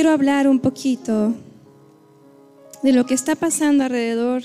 quiero 0.00 0.14
hablar 0.14 0.48
un 0.48 0.60
poquito 0.60 1.34
de 2.82 2.94
lo 2.94 3.04
que 3.04 3.12
está 3.12 3.36
pasando 3.36 3.84
alrededor 3.84 4.44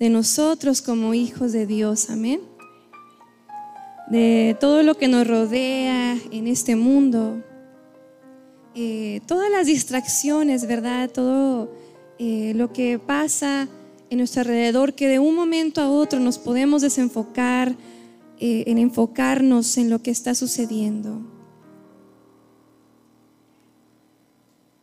de 0.00 0.10
nosotros 0.10 0.82
como 0.82 1.14
hijos 1.14 1.52
de 1.52 1.64
Dios, 1.64 2.10
amén. 2.10 2.40
De 4.10 4.56
todo 4.58 4.82
lo 4.82 4.96
que 4.96 5.06
nos 5.06 5.28
rodea 5.28 6.18
en 6.32 6.48
este 6.48 6.74
mundo, 6.74 7.40
eh, 8.74 9.20
todas 9.28 9.48
las 9.48 9.68
distracciones, 9.68 10.66
¿verdad? 10.66 11.08
Todo 11.08 11.72
eh, 12.18 12.52
lo 12.56 12.72
que 12.72 12.98
pasa 12.98 13.68
en 14.10 14.18
nuestro 14.18 14.40
alrededor, 14.40 14.94
que 14.94 15.06
de 15.06 15.20
un 15.20 15.36
momento 15.36 15.80
a 15.80 15.88
otro 15.88 16.18
nos 16.18 16.36
podemos 16.36 16.82
desenfocar 16.82 17.76
eh, 18.40 18.64
en 18.66 18.78
enfocarnos 18.78 19.78
en 19.78 19.88
lo 19.88 20.02
que 20.02 20.10
está 20.10 20.34
sucediendo. 20.34 21.37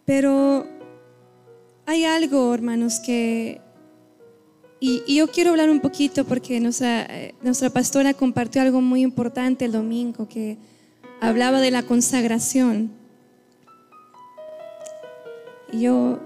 Pero 0.05 0.67
hay 1.85 2.05
algo, 2.05 2.53
hermanos, 2.53 2.99
que... 2.99 3.61
Y, 4.79 5.15
yo 5.15 5.27
quiero 5.27 5.51
hablar 5.51 5.69
un 5.69 5.79
poquito 5.79 6.25
porque 6.25 6.59
nuestra, 6.59 7.07
nuestra 7.41 7.71
pastora 7.71 8.13
compartió 8.13 8.61
algo 8.61 8.81
muy 8.81 9.01
importante 9.01 9.65
el 9.65 9.71
domingo, 9.71 10.27
que 10.27 10.57
hablaba 11.21 11.59
de 11.59 11.71
la 11.71 11.83
consagración. 11.83 12.91
Y 15.71 15.81
yo, 15.81 16.19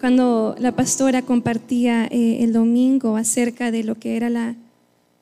cuando 0.00 0.54
la 0.58 0.72
pastora 0.72 1.22
compartía 1.22 2.06
eh, 2.06 2.42
el 2.42 2.52
domingo 2.52 3.16
acerca 3.16 3.70
de 3.70 3.84
lo 3.84 3.94
que 3.94 4.16
era 4.16 4.28
la, 4.28 4.56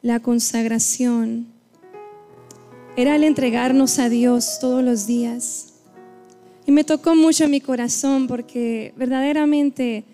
la 0.03 0.19
consagración, 0.19 1.47
era 2.97 3.15
el 3.15 3.23
entregarnos 3.23 4.01
a 4.01 4.09
Dios 4.09 4.59
todos 4.61 4.83
los 4.83 5.07
días 5.07 5.70
y 6.67 6.73
me 6.73 6.85
tocó 6.85 7.15
mucho 7.15 7.49
mi 7.49 7.61
corazón 7.61 8.27
porque 8.27 8.93
verdaderamente 8.97 10.05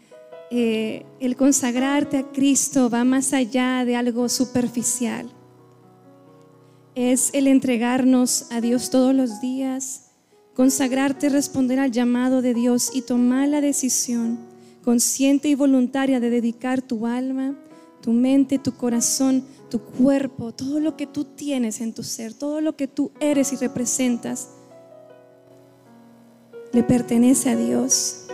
eh, 0.50 1.04
el 1.20 1.36
consagrarte 1.36 2.18
a 2.18 2.22
Cristo 2.22 2.88
va 2.88 3.04
más 3.04 3.32
allá 3.32 3.84
de 3.84 3.96
algo 3.96 4.28
superficial. 4.28 5.28
Es 6.94 7.30
el 7.34 7.46
entregarnos 7.46 8.46
a 8.50 8.60
Dios 8.60 8.90
todos 8.90 9.14
los 9.14 9.40
días, 9.40 10.12
consagrarte, 10.54 11.28
responder 11.28 11.78
al 11.78 11.90
llamado 11.90 12.42
de 12.42 12.54
Dios 12.54 12.90
y 12.94 13.02
tomar 13.02 13.48
la 13.48 13.60
decisión 13.60 14.38
consciente 14.82 15.48
y 15.48 15.56
voluntaria 15.56 16.20
de 16.20 16.30
dedicar 16.30 16.80
tu 16.80 17.06
alma, 17.06 17.56
tu 18.00 18.12
mente, 18.12 18.60
tu 18.60 18.76
corazón, 18.76 19.44
tu 19.68 19.80
cuerpo, 19.80 20.52
todo 20.52 20.78
lo 20.78 20.96
que 20.96 21.08
tú 21.08 21.24
tienes 21.24 21.80
en 21.80 21.92
tu 21.92 22.04
ser, 22.04 22.32
todo 22.32 22.60
lo 22.60 22.76
que 22.76 22.86
tú 22.86 23.10
eres 23.18 23.52
y 23.52 23.56
representas 23.56 24.50
le 26.72 26.82
pertenece 26.82 27.50
a 27.50 27.56
Dios. 27.56 28.26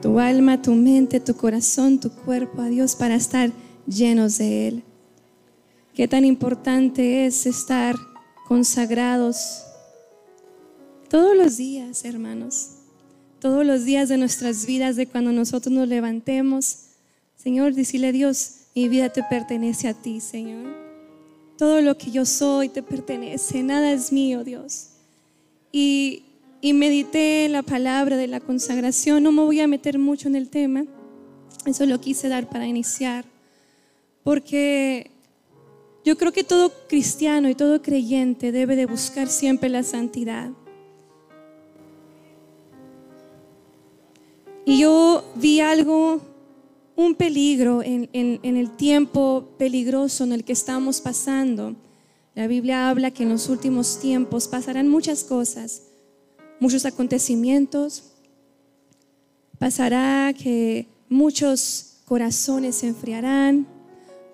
Tu 0.00 0.18
alma, 0.18 0.60
tu 0.60 0.74
mente, 0.74 1.20
tu 1.20 1.34
corazón, 1.34 1.98
tu 1.98 2.10
cuerpo 2.10 2.62
a 2.62 2.68
Dios 2.68 2.94
para 2.94 3.14
estar 3.14 3.50
llenos 3.86 4.38
de 4.38 4.68
Él. 4.68 4.82
Qué 5.94 6.08
tan 6.08 6.24
importante 6.24 7.26
es 7.26 7.46
estar 7.46 7.96
consagrados 8.46 9.62
todos 11.08 11.36
los 11.36 11.56
días, 11.56 12.04
hermanos. 12.04 12.70
Todos 13.40 13.64
los 13.64 13.84
días 13.84 14.08
de 14.08 14.16
nuestras 14.16 14.66
vidas, 14.66 14.96
de 14.96 15.06
cuando 15.06 15.30
nosotros 15.32 15.72
nos 15.72 15.86
levantemos. 15.86 16.78
Señor, 17.36 17.74
decirle 17.74 18.08
a 18.08 18.12
Dios, 18.12 18.54
mi 18.74 18.88
vida 18.88 19.10
te 19.10 19.22
pertenece 19.22 19.88
a 19.88 19.94
ti, 19.94 20.20
Señor. 20.20 20.74
Todo 21.58 21.80
lo 21.82 21.96
que 21.96 22.10
yo 22.10 22.24
soy 22.24 22.68
te 22.70 22.82
pertenece, 22.82 23.62
nada 23.62 23.92
es 23.92 24.12
mío, 24.12 24.44
Dios 24.44 24.93
y, 25.74 26.22
medité 26.72 27.48
la 27.48 27.62
palabra 27.62 28.16
de 28.16 28.28
la 28.28 28.38
consagración. 28.38 29.24
No 29.24 29.32
me 29.32 29.42
voy 29.42 29.60
a 29.60 29.66
meter 29.66 29.98
mucho 29.98 30.28
en 30.28 30.36
el 30.36 30.48
tema, 30.48 30.84
eso 31.66 31.84
lo 31.84 32.00
quise 32.00 32.28
dar 32.28 32.48
para 32.48 32.66
iniciar, 32.66 33.24
porque 34.22 35.10
yo 36.04 36.16
creo 36.16 36.32
que 36.32 36.44
todo 36.44 36.72
cristiano 36.88 37.48
y 37.48 37.54
todo 37.56 37.82
creyente 37.82 38.52
debe 38.52 38.76
de 38.76 38.86
buscar 38.86 39.28
siempre 39.28 39.68
la 39.68 39.82
santidad. 39.82 40.50
Y 44.64 44.78
yo 44.78 45.24
vi 45.34 45.60
algo, 45.60 46.20
un 46.96 47.14
peligro 47.16 47.82
en, 47.82 48.08
en, 48.12 48.56
el 48.56 48.70
tiempo 48.76 49.48
peligroso 49.58 50.24
en 50.24 50.32
el 50.32 50.44
que 50.44 50.52
estamos 50.52 51.00
pasando. 51.00 51.74
La 52.34 52.46
Biblia 52.48 52.88
habla 52.88 53.12
que 53.12 53.22
en 53.22 53.28
los 53.28 53.48
últimos 53.48 54.00
tiempos 54.00 54.48
pasarán 54.48 54.88
muchas 54.88 55.22
cosas, 55.22 55.82
muchos 56.58 56.84
acontecimientos. 56.84 58.10
Pasará 59.58 60.34
que 60.36 60.88
muchos 61.08 62.00
corazones 62.04 62.74
se 62.76 62.88
enfriarán. 62.88 63.68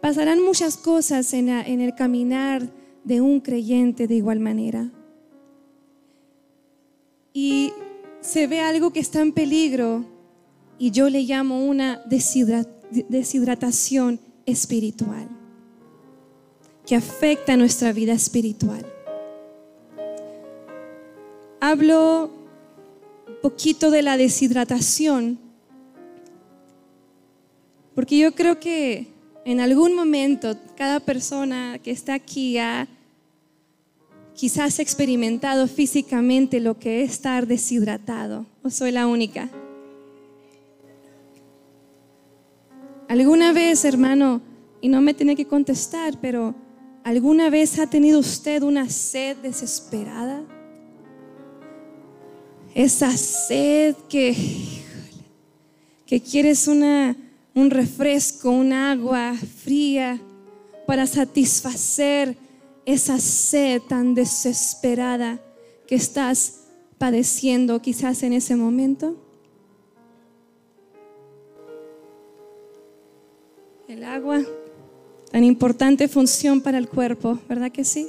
Pasarán 0.00 0.42
muchas 0.42 0.78
cosas 0.78 1.34
en, 1.34 1.50
el 1.50 1.94
caminar 1.94 2.72
de 3.04 3.20
un 3.20 3.40
creyente 3.40 4.06
de 4.06 4.14
igual 4.14 4.40
manera. 4.40 4.90
Y 7.34 7.74
se 8.22 8.46
ve 8.46 8.60
algo 8.60 8.94
que 8.94 9.00
está 9.00 9.20
en 9.20 9.32
peligro 9.32 10.06
y 10.78 10.90
yo 10.90 11.10
le 11.10 11.24
llamo 11.24 11.66
una 11.66 12.02
deshidratación 12.08 14.20
espiritual 14.46 15.39
que 16.90 16.96
afecta 16.96 17.56
nuestra 17.56 17.92
vida 17.92 18.12
espiritual. 18.14 18.84
Hablo 21.60 22.32
un 23.28 23.34
poquito 23.40 23.92
de 23.92 24.02
la 24.02 24.16
deshidratación, 24.16 25.38
porque 27.94 28.18
yo 28.18 28.34
creo 28.34 28.58
que 28.58 29.06
en 29.44 29.60
algún 29.60 29.94
momento 29.94 30.56
cada 30.76 30.98
persona 30.98 31.78
que 31.78 31.92
está 31.92 32.14
aquí 32.14 32.58
ha 32.58 32.88
quizás 34.34 34.80
experimentado 34.80 35.68
físicamente 35.68 36.58
lo 36.58 36.76
que 36.76 37.04
es 37.04 37.12
estar 37.12 37.46
deshidratado, 37.46 38.46
o 38.64 38.70
soy 38.70 38.90
la 38.90 39.06
única. 39.06 39.48
Alguna 43.06 43.52
vez, 43.52 43.84
hermano, 43.84 44.40
y 44.80 44.88
no 44.88 45.00
me 45.00 45.14
tiene 45.14 45.36
que 45.36 45.46
contestar, 45.46 46.18
pero 46.20 46.52
¿Alguna 47.02 47.48
vez 47.48 47.78
ha 47.78 47.86
tenido 47.88 48.18
usted 48.18 48.62
una 48.62 48.88
sed 48.90 49.38
desesperada? 49.38 50.42
Esa 52.74 53.16
sed 53.16 53.96
que, 54.08 54.36
que 56.06 56.20
quieres 56.20 56.68
una, 56.68 57.16
un 57.54 57.70
refresco, 57.70 58.50
un 58.50 58.72
agua 58.72 59.34
fría 59.34 60.20
para 60.86 61.06
satisfacer 61.06 62.36
esa 62.84 63.18
sed 63.18 63.80
tan 63.82 64.14
desesperada 64.14 65.40
que 65.86 65.94
estás 65.94 66.64
padeciendo 66.98 67.80
quizás 67.80 68.22
en 68.22 68.34
ese 68.34 68.56
momento. 68.56 69.16
El 73.88 74.04
agua 74.04 74.40
tan 75.30 75.44
importante 75.44 76.08
función 76.08 76.60
para 76.60 76.78
el 76.78 76.88
cuerpo, 76.88 77.38
¿verdad 77.48 77.70
que 77.70 77.84
sí? 77.84 78.08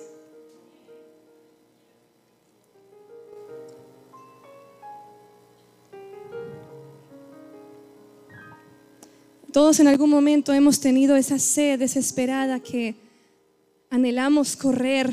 Todos 9.51 9.79
en 9.81 9.87
algún 9.87 10.09
momento 10.09 10.53
hemos 10.53 10.79
tenido 10.79 11.15
esa 11.15 11.37
sed 11.37 11.77
desesperada 11.77 12.59
que 12.61 12.95
anhelamos 13.89 14.55
correr 14.55 15.11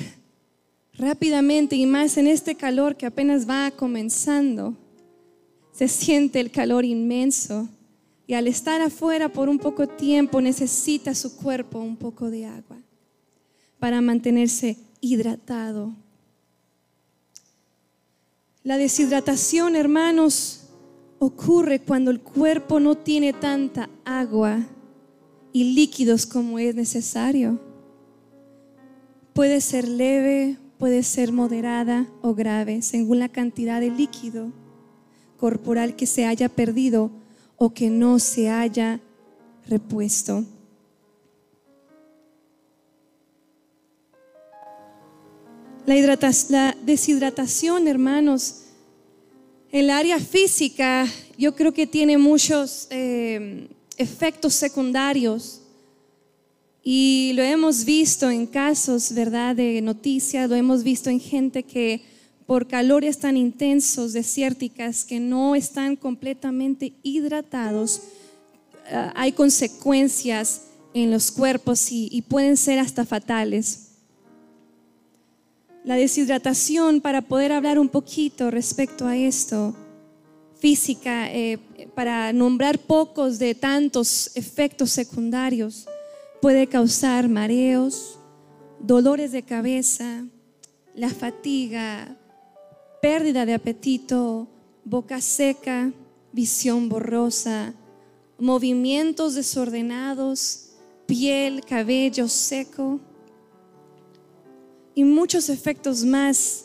rápidamente 0.95 1.75
y 1.77 1.87
más 1.87 2.17
en 2.17 2.29
este 2.29 2.55
calor 2.55 2.97
que 2.97 3.07
apenas 3.07 3.49
va 3.49 3.71
comenzando. 3.73 4.77
Se 5.73 5.89
siente 5.89 6.41
el 6.41 6.53
calor 6.53 6.85
inmenso 6.85 7.69
y 8.29 8.35
al 8.35 8.47
estar 8.47 8.83
afuera 8.83 9.31
por 9.31 9.49
un 9.49 9.59
poco 9.59 9.89
tiempo 9.89 10.43
necesita 10.43 11.15
su 11.15 11.35
cuerpo 11.35 11.81
un 11.81 11.97
poco 11.97 12.31
de 12.31 12.45
agua 12.45 12.77
para 13.79 14.03
mantenerse 14.03 14.77
hidratado. 15.01 15.95
La 18.63 18.77
deshidratación, 18.77 19.77
hermanos, 19.77 20.65
ocurre 21.19 21.81
cuando 21.81 22.11
el 22.11 22.21
cuerpo 22.21 22.81
no 22.81 22.97
tiene 22.97 23.33
tanta 23.33 23.89
agua 24.05 24.59
y 25.55 25.73
líquidos 25.73 26.27
como 26.27 26.59
es 26.59 26.75
necesario. 26.75 27.59
Puede 29.33 29.63
ser 29.63 29.89
leve, 29.89 30.59
puede 30.77 31.03
ser 31.03 31.33
moderada 31.33 32.07
o 32.21 32.35
grave, 32.35 32.83
según 32.83 33.21
la 33.21 33.31
cantidad 33.31 33.81
de 33.81 33.91
líquido 33.91 34.53
corporal 35.39 35.97
que 35.97 36.05
se 36.05 36.27
haya 36.27 36.51
perdido 36.51 37.11
o 37.59 37.75
que 37.75 37.91
no 37.91 38.19
se 38.19 38.49
haya 38.49 39.01
repuesto. 39.67 40.45
La, 45.87 46.77
deshidratación, 46.83 47.89
hermanos, 47.89 48.65
El 49.71 49.91
área 49.91 50.19
física 50.19 51.07
yo 51.37 51.55
creo 51.55 51.73
que 51.73 51.87
tiene 51.87 52.17
muchos 52.17 52.87
eh, 52.91 53.69
efectos 53.99 54.55
secundarios 54.55 55.61
y 56.83 57.33
lo 57.35 57.43
hemos 57.43 57.85
visto 57.85 58.31
en 58.31 58.47
casos, 58.47 59.13
¿verdad?, 59.13 59.57
de 59.57 59.83
noticias, 59.83 60.49
lo 60.49 60.57
hemos 60.57 60.83
visto 60.83 61.11
en 61.11 61.21
gente 61.21 61.63
que 61.63 62.03
por 62.49 62.67
calores 62.67 63.19
tan 63.19 63.37
intensos, 63.37 64.15
desérticas, 64.15 65.05
que 65.05 65.21
no 65.21 65.55
están 65.55 65.97
completamente 65.97 66.95
hidratados, 67.03 68.01
eh, 68.87 69.11
hay 69.15 69.33
consecuencias 69.33 70.63
en 70.95 71.11
los 71.11 71.31
cuerpos 71.31 71.93
y, 71.93 72.23
pueden 72.23 72.57
ser 72.57 72.79
hasta 72.79 73.05
fatales. 73.05 73.89
La 75.85 75.97
deshidratación, 75.97 77.03
para 77.03 77.21
poder 77.21 77.53
hablar 77.53 77.79
un 77.79 77.91
poquito 77.91 78.51
respecto 78.51 79.07
a 79.07 79.15
esto, 79.15 79.77
física, 80.59 81.31
eh, 81.31 81.59
para 81.95 82.33
nombrar 82.33 82.79
pocos 82.79 83.39
de 83.39 83.55
tantos 83.55 84.31
efectos 84.37 84.91
secundarios, 84.91 85.87
puede 86.41 86.67
causar 86.67 87.29
mareos, 87.29 88.19
dolores 88.81 89.33
de 89.33 89.43
cabeza, 89.43 90.25
la 90.95 91.11
fatiga, 91.11 92.18
pérdida 93.01 93.47
de 93.47 93.55
apetito, 93.55 94.49
boca 94.85 95.21
seca, 95.21 95.93
visión 96.33 96.89
borrosa, 96.89 97.75
movimientos 98.39 99.35
desordenados, 99.35 100.71
piel, 101.07 101.65
cabello 101.65 102.29
seco 102.29 103.01
y 104.95 105.05
muchos 105.05 105.49
efectos 105.49 106.05
más 106.05 106.65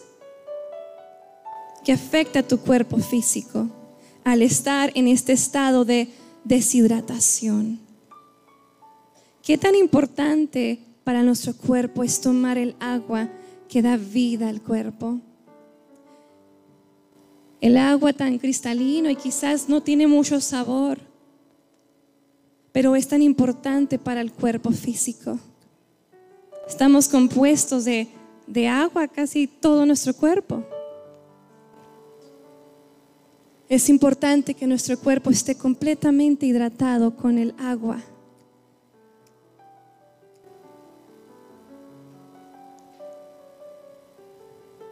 que 1.83 1.91
afecta 1.91 2.39
a 2.39 2.47
tu 2.47 2.59
cuerpo 2.59 2.97
físico 2.97 3.67
al 4.23 4.41
estar 4.41 4.91
en 4.95 5.07
este 5.07 5.33
estado 5.33 5.85
de 5.85 6.09
deshidratación. 6.43 7.79
¿Qué 9.41 9.57
tan 9.57 9.75
importante 9.75 10.79
para 11.03 11.23
nuestro 11.23 11.53
cuerpo 11.55 12.03
es 12.03 12.21
tomar 12.21 12.57
el 12.57 12.75
agua 12.79 13.29
que 13.67 13.81
da 13.81 13.97
vida 13.97 14.47
al 14.47 14.61
cuerpo? 14.61 15.19
El 17.63 17.77
agua 17.77 18.11
tan 18.11 18.39
cristalino 18.39 19.09
y 19.09 19.15
quizás 19.15 19.69
no 19.69 19.81
tiene 19.81 20.05
mucho 20.05 20.41
sabor, 20.41 20.99
pero 22.73 22.93
es 22.97 23.07
tan 23.07 23.21
importante 23.21 23.97
para 23.97 24.19
el 24.19 24.33
cuerpo 24.33 24.71
físico. 24.71 25.39
Estamos 26.67 27.07
compuestos 27.07 27.85
de, 27.85 28.09
de 28.47 28.67
agua 28.67 29.07
casi 29.07 29.47
todo 29.47 29.85
nuestro 29.85 30.13
cuerpo. 30.13 30.61
Es 33.69 33.87
importante 33.87 34.53
que 34.53 34.67
nuestro 34.67 34.99
cuerpo 34.99 35.29
esté 35.29 35.55
completamente 35.55 36.45
hidratado 36.45 37.15
con 37.15 37.37
el 37.37 37.55
agua. 37.57 38.03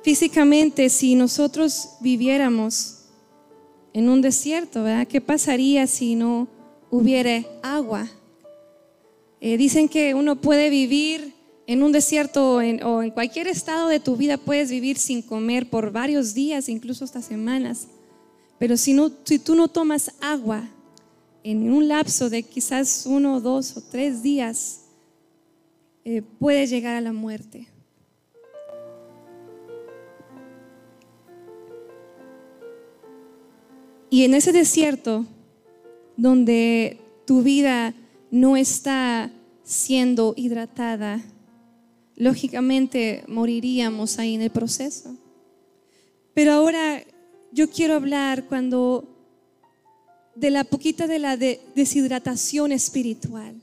Físicamente, 0.03 0.89
si 0.89 1.13
nosotros 1.13 1.89
viviéramos 2.00 3.03
en 3.94 4.09
un 4.09 4.21
desierto, 4.21 4.83
¿verdad? 4.83 5.07
¿Qué 5.07 5.21
pasaría 5.21 5.86
si 5.86 6.15
no 6.15 6.48
hubiera 6.89 7.45
agua? 7.62 8.09
Eh, 9.39 9.57
dicen 9.57 9.88
que 9.88 10.15
uno 10.15 10.42
puede 10.42 10.69
vivir 10.71 11.36
en 11.68 11.83
un 11.83 11.92
desierto 11.92 12.56
o 12.56 12.62
en 12.62 13.12
cualquier 13.12 13.48
estado 13.48 13.89
de 13.89 14.00
tu 14.00 14.18
vida, 14.18 14.38
puedes 14.38 14.71
vivir 14.71 14.98
sin 14.98 15.21
comer 15.21 15.69
por 15.69 15.92
varios 15.92 16.33
días, 16.33 16.68
incluso 16.68 17.06
hasta 17.06 17.21
semanas. 17.21 17.88
Pero 18.57 18.77
si, 18.77 18.94
no, 18.94 19.12
si 19.24 19.39
tú 19.39 19.56
no 19.56 19.68
tomas 19.68 20.12
agua 20.19 20.68
en 21.44 21.71
un 21.71 21.88
lapso 21.88 22.30
de 22.30 22.44
quizás 22.44 23.06
uno, 23.06 23.39
dos 23.39 23.77
o 23.77 23.81
tres 23.81 24.21
días, 24.21 24.81
eh, 26.06 26.21
puede 26.39 26.65
llegar 26.68 26.95
a 26.95 27.01
la 27.01 27.13
muerte. 27.13 27.70
Y 34.12 34.25
en 34.25 34.34
ese 34.34 34.52
desierto, 34.52 35.25
donde 36.18 37.00
tu 37.25 37.44
vida 37.44 37.96
no 38.30 38.58
está 38.58 39.31
siendo 39.63 40.34
hidratada, 40.36 41.24
lógicamente 42.18 43.24
moriríamos 43.30 44.19
ahí 44.19 44.36
en 44.36 44.42
el 44.42 44.50
proceso. 44.50 45.16
Pero 46.34 46.52
ahora 46.52 47.02
yo 47.54 47.69
quiero 47.69 47.94
hablar 47.94 48.50
cuando 48.50 49.08
de 50.36 50.52
la 50.52 50.66
poquita 50.66 51.07
de 51.07 51.19
la 51.19 51.38
deshidratación 51.38 52.74
espiritual. 52.74 53.56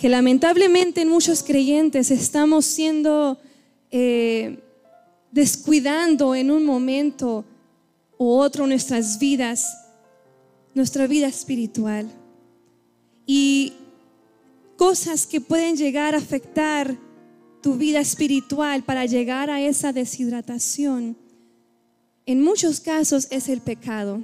Que 0.00 0.08
lamentablemente 0.08 1.02
en 1.02 1.08
muchos 1.08 1.42
creyentes 1.42 2.10
estamos 2.10 2.64
siendo 2.64 3.38
eh, 3.90 4.58
descuidando 5.30 6.34
en 6.34 6.50
un 6.50 6.64
momento 6.64 7.44
otro 8.28 8.66
nuestras 8.66 9.18
vidas, 9.18 9.76
nuestra 10.74 11.06
vida 11.06 11.26
espiritual. 11.26 12.10
Y 13.26 13.74
cosas 14.76 15.26
que 15.26 15.40
pueden 15.40 15.76
llegar 15.76 16.14
a 16.14 16.18
afectar 16.18 16.96
tu 17.62 17.74
vida 17.74 18.00
espiritual 18.00 18.82
para 18.82 19.06
llegar 19.06 19.50
a 19.50 19.60
esa 19.60 19.92
deshidratación 19.92 21.16
en 22.24 22.42
muchos 22.42 22.80
casos 22.80 23.26
es 23.30 23.48
el 23.48 23.60
pecado. 23.60 24.22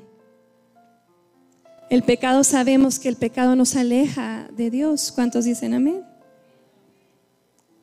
El 1.91 2.03
pecado 2.03 2.45
sabemos 2.45 2.99
que 2.99 3.09
el 3.09 3.17
pecado 3.17 3.57
nos 3.57 3.75
aleja 3.75 4.49
de 4.57 4.71
Dios. 4.71 5.11
¿Cuántos 5.13 5.47
dicen 5.47 5.75
amén? 5.75 6.05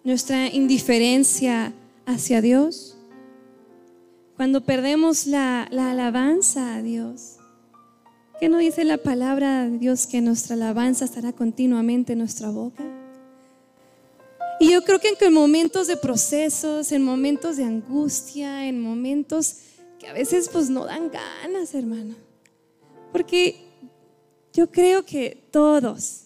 Nuestra 0.03 0.47
indiferencia 0.47 1.73
hacia 2.05 2.41
Dios. 2.41 2.94
Cuando 4.35 4.61
perdemos 4.61 5.27
la, 5.27 5.63
alabanza 5.63 6.75
a 6.75 6.81
Dios. 6.81 7.37
¿Qué 8.39 8.49
no 8.49 8.57
dice 8.57 8.83
la 8.83 8.97
palabra 8.97 9.63
de 9.63 9.77
Dios 9.77 10.07
que 10.07 10.19
nuestra 10.19 10.55
alabanza 10.55 11.05
estará 11.05 11.31
continuamente 11.31 12.13
en 12.13 12.19
nuestra 12.19 12.49
boca? 12.49 12.83
Y 14.59 14.71
yo 14.71 14.83
creo 14.83 14.99
que 14.99 15.15
en 15.19 15.33
momentos 15.33 15.87
de 15.87 15.95
procesos, 15.95 16.91
en 16.91 17.03
momentos 17.03 17.55
de 17.55 17.63
angustia, 17.63 18.67
en 18.67 18.81
momentos 18.81 19.57
a 20.07 20.13
veces 20.13 20.49
pues 20.49 20.69
no 20.69 20.85
dan 20.85 21.09
ganas, 21.09 21.73
hermano. 21.73 22.15
Porque 23.13 23.65
yo 24.53 24.69
creo 24.69 25.05
que 25.05 25.47
todos, 25.51 26.25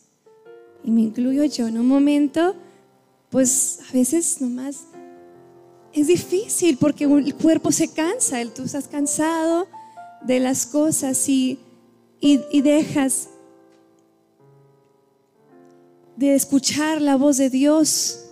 y 0.83 0.89
me 0.89 1.01
incluyo 1.01 1.43
yo 1.45 1.67
en 1.67 1.77
un 1.77 1.87
momento, 1.87 2.55
pues 3.29 3.79
a 3.87 3.93
veces 3.93 4.41
nomás 4.41 4.85
es 5.93 6.08
difícil 6.08 6.77
porque 6.77 7.05
el 7.05 7.36
cuerpo 7.36 7.72
se 7.72 7.91
cansa, 7.91 8.43
tú 8.53 8.63
estás 8.63 8.88
cansado 8.88 9.67
de 10.22 10.39
las 10.39 10.65
cosas 10.65 11.27
y, 11.29 11.60
y 12.19 12.62
dejas 12.62 13.29
de 16.15 16.36
escuchar 16.36 17.01
la 17.01 17.15
voz 17.15 17.38
de 17.38 17.50
Dios 17.50 18.29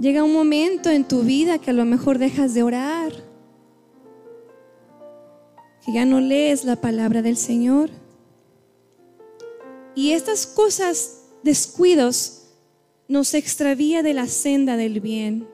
Llega 0.00 0.24
un 0.24 0.32
momento 0.32 0.88
en 0.88 1.06
tu 1.06 1.20
vida 1.20 1.58
que 1.58 1.70
a 1.70 1.74
lo 1.74 1.84
mejor 1.84 2.16
dejas 2.16 2.54
de 2.54 2.62
orar, 2.62 3.12
que 5.84 5.92
ya 5.92 6.06
no 6.06 6.20
lees 6.20 6.64
la 6.64 6.76
palabra 6.76 7.20
del 7.20 7.36
Señor. 7.36 7.90
Y 9.94 10.12
estas 10.12 10.46
cosas, 10.46 11.24
descuidos, 11.42 12.39
nos 13.10 13.34
extravía 13.34 14.04
de 14.04 14.14
la 14.14 14.28
senda 14.28 14.76
del 14.76 15.00
bien. 15.00 15.48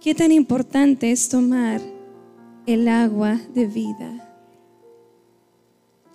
Qué 0.00 0.12
tan 0.12 0.32
importante 0.32 1.12
es 1.12 1.28
tomar 1.28 1.80
el 2.66 2.88
agua 2.88 3.40
de 3.54 3.66
vida, 3.66 4.34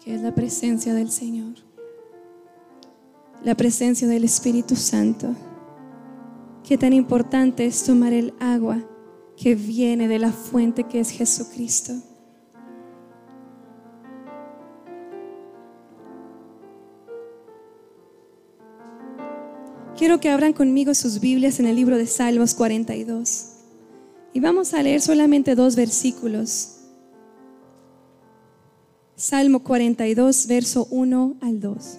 que 0.04 0.14
es 0.14 0.22
la 0.22 0.36
presencia 0.36 0.94
del 0.94 1.10
Señor, 1.10 1.54
la 3.42 3.56
presencia 3.56 4.10
del 4.10 4.26
Espíritu 4.26 4.76
Santo. 4.76 5.34
Qué 6.68 6.78
tan 6.78 6.92
importante 6.92 7.66
es 7.66 7.82
tomar 7.86 8.12
el 8.12 8.34
agua 8.42 8.84
que 9.38 9.56
viene 9.56 10.10
de 10.10 10.20
la 10.20 10.34
fuente 10.34 10.84
que 10.84 11.00
es 11.00 11.12
Jesucristo. 11.12 11.94
Quiero 20.00 20.22
que 20.22 20.30
abran 20.30 20.54
conmigo 20.54 20.94
sus 20.96 21.20
Biblias 21.20 21.60
en 21.60 21.66
el 21.66 21.76
libro 21.76 21.98
de 21.98 22.08
Salmos 22.08 22.54
42. 22.54 23.48
Y 24.32 24.40
vamos 24.40 24.74
a 24.74 24.82
leer 24.82 25.02
solamente 25.02 25.56
dos 25.56 25.76
versículos. 25.76 26.78
Salmo 29.18 29.62
42, 29.62 30.48
verso 30.48 30.88
1 30.90 31.36
al 31.42 31.60
2. 31.60 31.98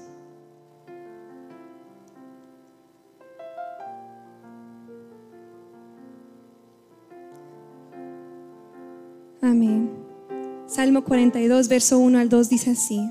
Amén. 9.43 9.91
Salmo 10.67 11.05
42, 11.05 11.69
verso 11.69 11.99
1 11.99 12.19
al 12.19 12.31
2 12.31 12.49
dice 12.49 12.71
así, 12.71 13.11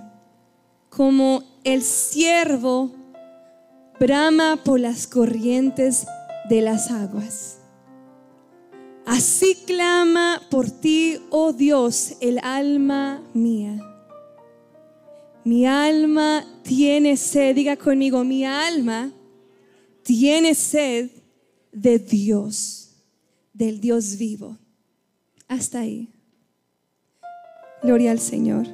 como 0.89 1.43
el 1.63 1.84
siervo 1.84 2.99
brama 4.00 4.62
por 4.63 4.79
las 4.79 5.08
corrientes 5.08 6.08
de 6.50 6.62
las 6.62 6.89
aguas. 6.89 7.60
Así 9.06 9.56
clama 9.65 10.41
por 10.50 10.70
ti, 10.70 11.18
oh 11.29 11.51
Dios, 11.51 12.15
el 12.22 12.39
alma 12.39 13.22
mía. 13.34 13.77
Mi 15.44 15.65
alma 15.65 16.46
tiene 16.63 17.18
sed, 17.18 17.56
diga 17.56 17.75
conmigo, 17.75 18.24
mi 18.24 18.46
alma 18.46 19.12
tiene 20.03 20.53
sed 20.53 21.10
de 21.72 22.00
Dios, 22.00 23.03
del 23.53 23.82
Dios 23.82 24.18
vivo. 24.18 24.58
Hasta 25.48 25.79
ahí. 25.79 26.10
Gloria 27.82 28.12
al 28.12 28.20
Señor. 28.20 28.68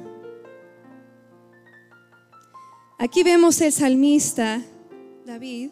Aquí 2.98 3.22
vemos 3.22 3.60
el 3.60 3.72
salmista 3.72 4.62
David 5.26 5.70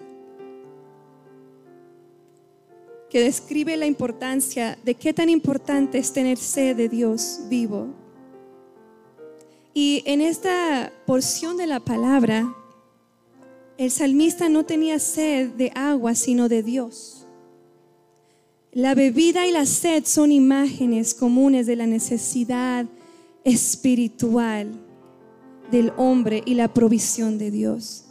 que 3.09 3.21
describe 3.21 3.77
la 3.77 3.87
importancia 3.87 4.77
de 4.85 4.97
qué 4.97 5.15
tan 5.15 5.29
importante 5.29 5.99
es 5.99 6.13
tener 6.13 6.37
sed 6.39 6.77
de 6.77 6.89
Dios 6.89 7.43
vivo. 7.49 7.95
Y 9.73 10.03
en 10.07 10.21
esta 10.21 10.93
porción 11.07 11.57
de 11.57 11.69
la 11.69 11.79
palabra, 11.79 12.53
el 13.79 13.93
salmista 13.93 14.49
no 14.49 14.65
tenía 14.65 14.99
sed 14.99 15.51
de 15.51 15.71
agua, 15.77 16.17
sino 16.17 16.49
de 16.49 16.65
Dios. 16.65 17.29
La 18.73 18.97
bebida 18.97 19.47
y 19.47 19.53
la 19.53 19.67
sed 19.67 20.05
son 20.05 20.33
imágenes 20.33 21.15
comunes 21.15 21.69
de 21.69 21.77
la 21.77 21.87
necesidad 21.87 22.87
espiritual 23.45 24.73
del 25.71 25.93
hombre 25.97 26.43
y 26.45 26.55
la 26.55 26.75
provisión 26.75 27.39
de 27.39 27.53
Dios. 27.53 28.04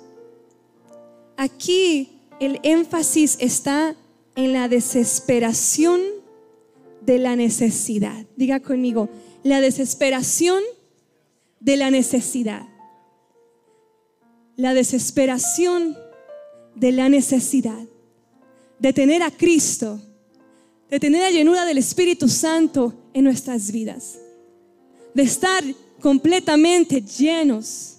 Aquí 1.43 2.21
el 2.39 2.62
énfasis 2.63 3.35
está 3.41 3.97
en 4.38 4.53
la 4.53 4.69
desesperación 4.69 6.00
de 7.01 7.19
la 7.19 7.35
necesidad. 7.35 8.25
Diga 8.38 8.62
conmigo, 8.62 9.09
la 9.43 9.59
desesperación 9.59 10.63
de 11.59 11.75
la 11.75 11.91
necesidad. 11.91 12.65
La 14.55 14.73
desesperación 14.73 15.97
de 16.75 16.93
la 16.93 17.09
necesidad 17.09 17.88
de 18.79 18.93
tener 18.93 19.21
a 19.21 19.29
Cristo, 19.29 20.00
de 20.89 20.97
tener 20.97 21.23
la 21.23 21.31
llenura 21.31 21.65
del 21.65 21.77
Espíritu 21.77 22.29
Santo 22.29 22.93
en 23.13 23.25
nuestras 23.25 23.69
vidas, 23.69 24.17
de 25.13 25.23
estar 25.23 25.62
completamente 26.00 27.01
llenos 27.01 27.97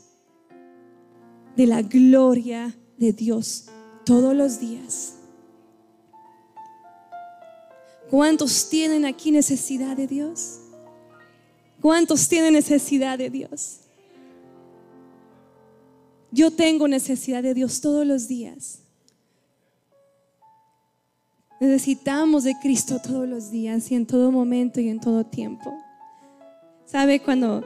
de 1.54 1.66
la 1.66 1.82
gloria 1.82 2.74
de 2.96 3.12
Dios 3.12 3.66
todos 4.04 4.34
los 4.34 4.60
días. 4.60 5.14
¿Cuántos 8.10 8.68
tienen 8.68 9.04
aquí 9.04 9.30
necesidad 9.30 9.96
de 9.96 10.06
Dios? 10.06 10.60
¿Cuántos 11.80 12.28
tienen 12.28 12.52
necesidad 12.52 13.18
de 13.18 13.30
Dios? 13.30 13.80
Yo 16.30 16.50
tengo 16.50 16.88
necesidad 16.88 17.42
de 17.42 17.54
Dios 17.54 17.80
todos 17.80 18.06
los 18.06 18.28
días. 18.28 18.80
Necesitamos 21.60 22.44
de 22.44 22.54
Cristo 22.60 23.00
todos 23.00 23.28
los 23.28 23.50
días 23.50 23.90
y 23.90 23.94
en 23.94 24.06
todo 24.06 24.30
momento 24.30 24.80
y 24.80 24.88
en 24.88 25.00
todo 25.00 25.24
tiempo. 25.24 25.72
¿Sabe? 26.84 27.20
Cuando 27.20 27.64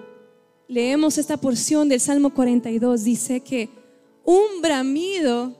leemos 0.68 1.18
esta 1.18 1.36
porción 1.36 1.88
del 1.88 2.00
Salmo 2.00 2.32
42, 2.34 3.04
dice 3.04 3.40
que 3.40 3.77
un 4.30 4.60
bramido 4.60 5.56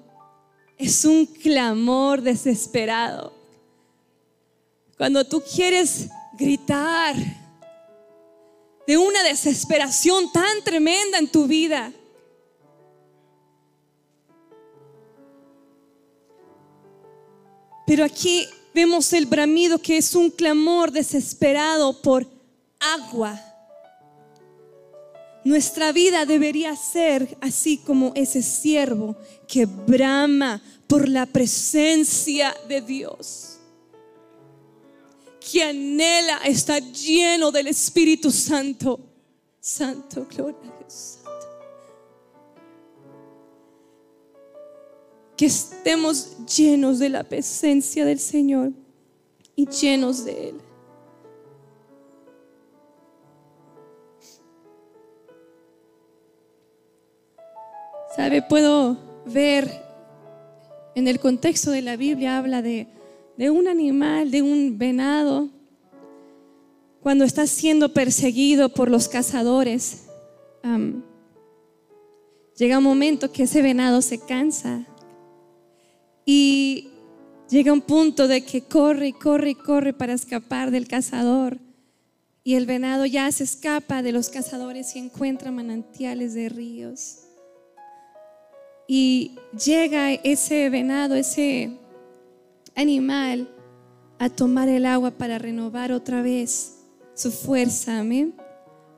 es 0.77 1.07
un 1.07 1.25
clamor 1.25 2.21
desesperado. 2.21 3.33
Cuando 4.99 5.25
tú 5.25 5.41
quieres 5.41 6.11
gritar 6.35 7.17
de 8.87 8.99
una 8.99 9.23
desesperación 9.23 10.31
tan 10.33 10.63
tremenda 10.65 11.17
en 11.17 11.33
tu 11.33 11.47
vida. 11.47 11.91
Pero 17.87 18.05
aquí 18.05 18.47
vemos 18.75 19.11
el 19.15 19.25
bramido 19.25 19.79
que 19.79 19.97
es 19.97 20.15
un 20.15 20.31
clamor 20.31 20.93
desesperado 20.93 22.03
por 22.03 22.27
agua. 22.79 23.48
Nuestra 25.49 25.93
vida 25.93 26.27
debería 26.27 26.77
ser 26.77 27.39
así 27.41 27.79
como 27.79 28.13
ese 28.15 28.43
siervo 28.43 29.17
que 29.47 29.65
brama 29.65 30.63
por 30.87 31.09
la 31.09 31.25
presencia 31.25 32.55
de 32.69 32.83
Dios, 32.83 33.57
que 35.41 35.63
anhela 35.63 36.37
estar 36.45 36.83
lleno 36.83 37.51
del 37.51 37.69
Espíritu 37.69 38.31
Santo. 38.31 39.01
Santo, 39.59 40.27
gloria 40.29 40.59
a 40.71 40.79
Dios. 40.81 41.19
Que 45.35 45.47
estemos 45.47 46.37
llenos 46.45 46.99
de 46.99 47.09
la 47.09 47.25
presencia 47.25 48.05
del 48.05 48.21
Señor 48.21 48.73
y 49.57 49.67
llenos 49.67 50.27
de 50.27 50.51
Él. 50.51 50.68
Puedo 58.49 58.97
ver 59.27 59.71
en 60.95 61.07
el 61.07 61.21
contexto 61.21 61.71
de 61.71 61.83
la 61.83 61.97
Biblia, 61.97 62.39
habla 62.39 62.63
de, 62.63 62.89
un 63.51 63.69
animal, 63.69 64.31
de 64.31 64.43
un 64.43 64.79
venado, 64.79 65.51
cuando 67.01 67.25
está 67.25 67.47
siendo 67.47 67.93
perseguido 67.93 68.71
por 68.71 68.91
los 68.91 69.07
cazadores. 69.07 70.07
llega 72.57 72.79
un 72.79 72.85
momento 72.85 73.31
que 73.31 73.45
ese 73.45 73.63
venado 73.63 74.03
se 74.03 74.19
cansa 74.19 74.85
y 76.25 76.89
llega 77.49 77.73
un 77.73 77.83
punto 77.83 78.27
de 78.27 78.45
que 78.45 78.63
corre 78.63 79.09
y 79.09 79.13
corre 79.13 79.51
y 79.51 79.55
corre 79.55 79.93
para 79.93 80.15
escapar 80.15 80.71
del 80.71 80.89
cazador. 80.89 81.59
Y 82.43 82.55
el 82.55 82.67
venado 82.67 83.07
ya 83.07 83.31
se 83.31 83.45
escapa 83.45 84.03
de 84.03 84.13
los 84.13 84.31
cazadores 84.31 84.97
y 84.97 84.99
encuentra 84.99 85.53
manantiales 85.53 86.35
de 86.35 86.49
ríos 86.49 87.28
y 88.91 89.37
llega 89.67 90.15
ese 90.15 90.71
venado, 90.71 91.15
ese 91.15 91.79
animal 92.75 93.47
a 94.19 94.31
tomar 94.31 94.69
el 94.69 94.87
agua 94.87 95.11
para 95.11 95.39
renovar 95.39 95.93
otra 95.93 96.23
vez 96.23 96.79
su 97.15 97.31
fuerza, 97.31 97.99
amén. 97.99 98.35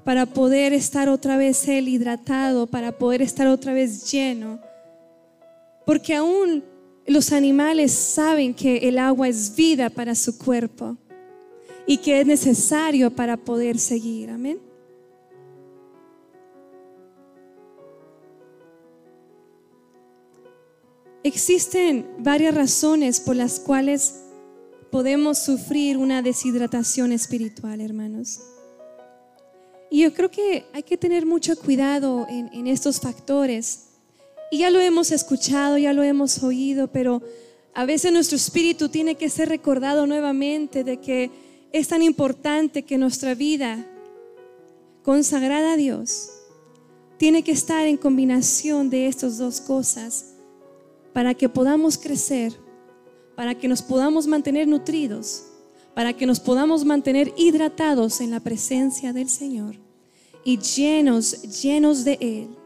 Para 0.05 0.27
poder 0.27 0.73
estar 0.73 1.09
otra 1.09 1.37
vez 1.37 1.67
él 1.67 1.89
hidratado, 1.89 2.69
para 2.69 2.93
poder 2.93 3.21
estar 3.21 3.49
otra 3.49 3.73
vez 3.73 4.11
lleno. 4.11 4.61
Porque 5.85 6.15
aún 6.15 6.63
los 7.05 7.33
animales 7.33 7.91
saben 7.93 8.55
que 8.55 8.89
el 8.89 8.97
agua 8.97 9.29
es 9.29 9.57
vida 9.57 9.91
para 9.91 10.15
su 10.15 10.39
cuerpo 10.39 10.97
y 11.85 11.97
que 11.97 12.21
es 12.21 12.27
necesario 12.27 13.11
para 13.11 13.37
poder 13.37 13.77
seguir, 13.77 14.31
amén. 14.31 14.70
Existen 21.23 22.07
varias 22.19 22.55
razones 22.55 23.21
por 23.21 23.37
las 23.37 23.61
cuales 23.61 24.15
podemos 24.91 25.39
sufrir 25.39 25.99
una 25.99 26.23
deshidratación 26.23 27.13
espiritual, 27.13 27.83
hermanos. 27.83 28.41
Y 29.91 30.03
yo 30.03 30.15
creo 30.15 30.31
que 30.31 30.65
hay 30.73 30.83
que 30.83 30.97
tener 30.97 31.27
mucho 31.27 31.59
cuidado 31.59 32.27
en, 32.31 32.67
estos 32.67 33.01
factores. 33.01 33.89
Y 34.51 34.59
ya 34.59 34.71
lo 34.71 34.81
hemos 34.81 35.13
escuchado, 35.13 35.77
ya 35.77 35.93
lo 35.93 36.03
hemos 36.03 36.43
oído, 36.43 36.91
pero 36.91 37.23
a 37.75 37.85
veces 37.85 38.13
nuestro 38.13 38.37
espíritu 38.37 38.89
tiene 38.89 39.17
que 39.17 39.29
ser 39.29 39.51
recordado 39.51 40.07
nuevamente 40.07 40.85
de 40.85 41.01
que 41.01 41.31
es 41.71 41.89
tan 41.89 42.03
importante 42.03 42.83
que 42.85 42.97
nuestra 42.97 43.35
vida 43.35 43.87
consagrada 45.03 45.75
a 45.75 45.77
Dios 45.77 46.31
tiene 47.19 47.43
que 47.43 47.53
estar 47.53 47.87
en 47.87 47.99
combinación 47.99 48.89
de 48.89 49.07
estas 49.07 49.37
dos 49.37 49.61
cosas 49.61 50.30
para 51.13 51.35
que 51.35 51.49
podamos 51.49 51.99
crecer, 51.99 52.55
para 53.37 53.55
que 53.55 53.69
nos 53.69 53.83
podamos 53.83 54.27
mantener 54.27 54.69
nutridos, 54.69 55.47
para 55.95 56.13
que 56.13 56.27
nos 56.27 56.41
podamos 56.41 56.85
mantener 56.85 57.33
hidratados 57.37 58.21
en 58.21 58.31
la 58.31 58.41
presencia 58.41 59.13
del 59.13 59.29
Señor 59.29 59.77
y 60.45 60.59
llenos, 60.59 61.43
llenos 61.63 62.05
de 62.05 62.19
Él. 62.21 62.57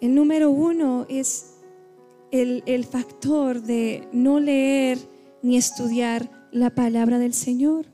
El 0.00 0.14
número 0.14 0.50
uno 0.50 1.06
es 1.08 1.54
el, 2.30 2.62
el 2.66 2.84
factor 2.84 3.62
de 3.62 4.06
no 4.12 4.40
leer 4.40 4.98
ni 5.42 5.56
estudiar 5.56 6.48
la 6.52 6.70
palabra 6.70 7.18
del 7.18 7.34
Señor. 7.34 7.86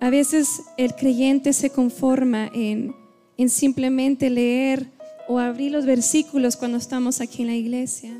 A 0.00 0.08
veces 0.08 0.62
el 0.78 0.94
creyente 0.94 1.52
se 1.52 1.70
conforma 1.70 2.50
en, 2.54 2.94
en 3.40 3.48
simplemente 3.48 4.28
leer 4.28 4.90
o 5.26 5.38
abrir 5.38 5.72
los 5.72 5.86
versículos 5.86 6.58
cuando 6.58 6.76
estamos 6.76 7.22
aquí 7.22 7.40
en 7.40 7.48
la 7.48 7.54
iglesia. 7.54 8.14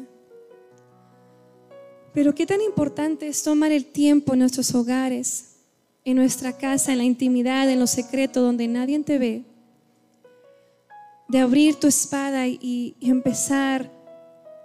Pero 2.15 2.35
qué 2.35 2.47
tan 2.47 2.63
importante 2.63 3.29
es 3.29 3.43
tomar 3.43 3.71
el 3.71 3.85
tiempo 3.85 4.33
en 4.33 4.39
nuestros 4.39 4.75
hogares, 4.75 5.57
en 6.07 6.17
nuestra 6.17 6.57
casa, 6.57 6.93
en 6.93 6.99
la 6.99 7.05
intimidad, 7.05 7.69
en 7.69 7.81
lo 7.81 7.87
secreto, 7.87 8.41
donde 8.41 8.67
nadie 8.67 8.99
te 9.01 9.19
ve, 9.19 9.45
de 11.29 11.39
abrir 11.39 11.75
tu 11.75 11.87
espada 11.87 12.49
y, 12.49 12.97
y 12.99 13.11
empezar 13.11 13.91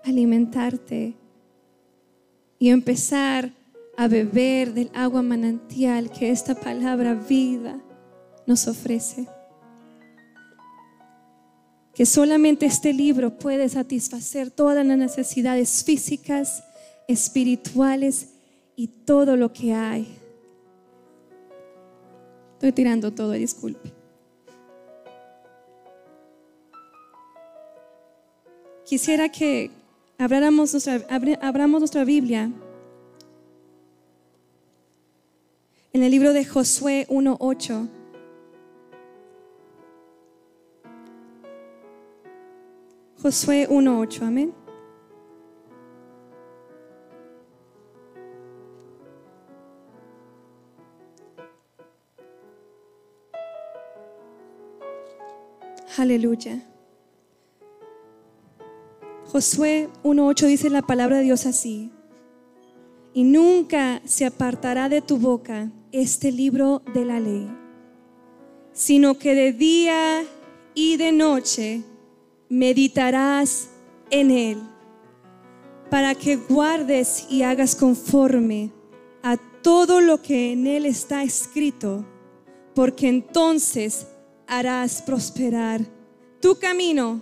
a 0.06 0.08
alimentarte 0.08 1.16
y 2.60 2.70
empezar 2.70 3.52
a 3.98 4.08
beber 4.08 4.74
del 4.74 4.90
agua 4.94 5.22
manantial 5.22 6.10
que 6.10 6.30
esta 6.30 6.56
palabra 6.56 7.14
vida 7.14 7.78
nos 8.48 8.70
ofrece. 8.70 9.35
Que 11.96 12.06
solamente 12.06 12.66
este 12.66 12.94
libro 12.94 13.40
puede 13.40 13.70
satisfacer 13.70 14.52
todas 14.52 14.86
las 14.86 14.98
necesidades 14.98 15.84
físicas, 15.84 16.64
espirituales 17.08 18.30
y 18.76 18.88
todo 18.88 19.38
lo 19.38 19.54
que 19.54 19.74
hay. 19.74 20.18
Estoy 22.54 22.74
tirando 22.74 23.14
todo, 23.14 23.32
disculpe. 23.32 23.94
Quisiera 28.86 29.30
que 29.30 29.72
abramos 30.18 30.74
nuestra, 30.74 32.04
Biblia 32.04 32.52
en 35.92 36.04
el 36.04 36.12
libro 36.12 36.34
de 36.34 36.46
Josué 36.46 37.08
1.8. 37.10 37.95
Josué 43.26 43.68
1.8, 43.68 44.22
amén. 44.22 44.54
Aleluya. 55.98 56.62
Josué 59.32 59.90
1.8 60.04 60.46
dice 60.46 60.70
la 60.70 60.84
palabra 60.84 61.18
de 61.18 61.24
Dios 61.24 61.48
así. 61.48 61.92
Y 63.16 63.24
nunca 63.24 64.04
se 64.06 64.28
apartará 64.28 64.88
de 64.88 65.02
tu 65.02 65.18
boca 65.18 65.72
este 65.92 66.32
libro 66.32 66.84
de 66.94 67.06
la 67.06 67.20
ley, 67.20 67.50
sino 68.72 69.18
que 69.18 69.34
de 69.34 69.52
día 69.52 70.22
y 70.76 70.98
de 70.98 71.12
noche 71.12 71.84
meditarás 72.50 73.70
en 74.10 74.32
él, 74.32 74.62
para 75.90 76.16
que 76.16 76.36
guardes 76.36 77.26
y 77.30 77.44
hagas 77.44 77.76
conforme 77.76 78.72
a 79.24 79.38
todo 79.62 80.02
lo 80.02 80.22
que 80.22 80.54
en 80.54 80.68
él 80.68 80.86
está 80.86 81.24
escrito, 81.24 82.06
porque 82.74 83.08
entonces 83.08 84.08
harás 84.48 85.02
prosperar 85.02 85.82
tu 86.42 86.58
camino 86.60 87.22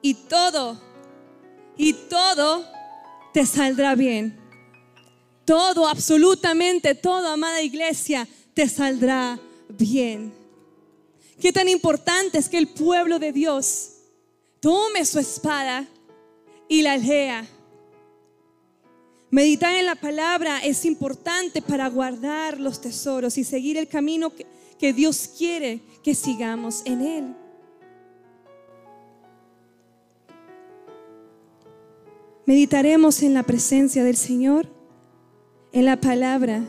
y 0.00 0.14
todo, 0.14 0.80
y 1.76 1.92
todo 1.92 2.64
te 3.32 3.46
saldrá 3.46 3.94
bien. 3.94 4.38
Todo, 5.44 5.88
absolutamente 5.88 6.94
todo, 6.94 7.26
amada 7.28 7.62
iglesia, 7.62 8.28
te 8.54 8.68
saldrá 8.68 9.40
bien. 9.68 10.32
Qué 11.40 11.52
tan 11.52 11.68
importante 11.68 12.38
es 12.38 12.48
que 12.48 12.58
el 12.58 12.68
pueblo 12.68 13.18
de 13.18 13.32
Dios 13.32 14.01
tome 14.62 15.04
su 15.04 15.18
espada 15.18 15.86
y 16.68 16.82
la 16.82 16.96
lea. 16.96 17.44
Meditar 19.28 19.74
en 19.74 19.86
la 19.86 19.96
palabra 19.96 20.60
es 20.60 20.84
importante 20.84 21.60
para 21.60 21.88
guardar 21.88 22.60
los 22.60 22.80
tesoros 22.80 23.36
y 23.38 23.44
seguir 23.44 23.76
el 23.76 23.88
camino 23.88 24.30
que, 24.30 24.46
que 24.78 24.92
Dios 24.92 25.28
quiere 25.36 25.80
que 26.04 26.14
sigamos 26.14 26.82
en 26.84 27.00
Él. 27.02 27.36
Meditaremos 32.46 33.22
en 33.22 33.34
la 33.34 33.42
presencia 33.42 34.04
del 34.04 34.16
Señor, 34.16 34.68
en 35.72 35.86
la 35.86 36.00
palabra. 36.00 36.62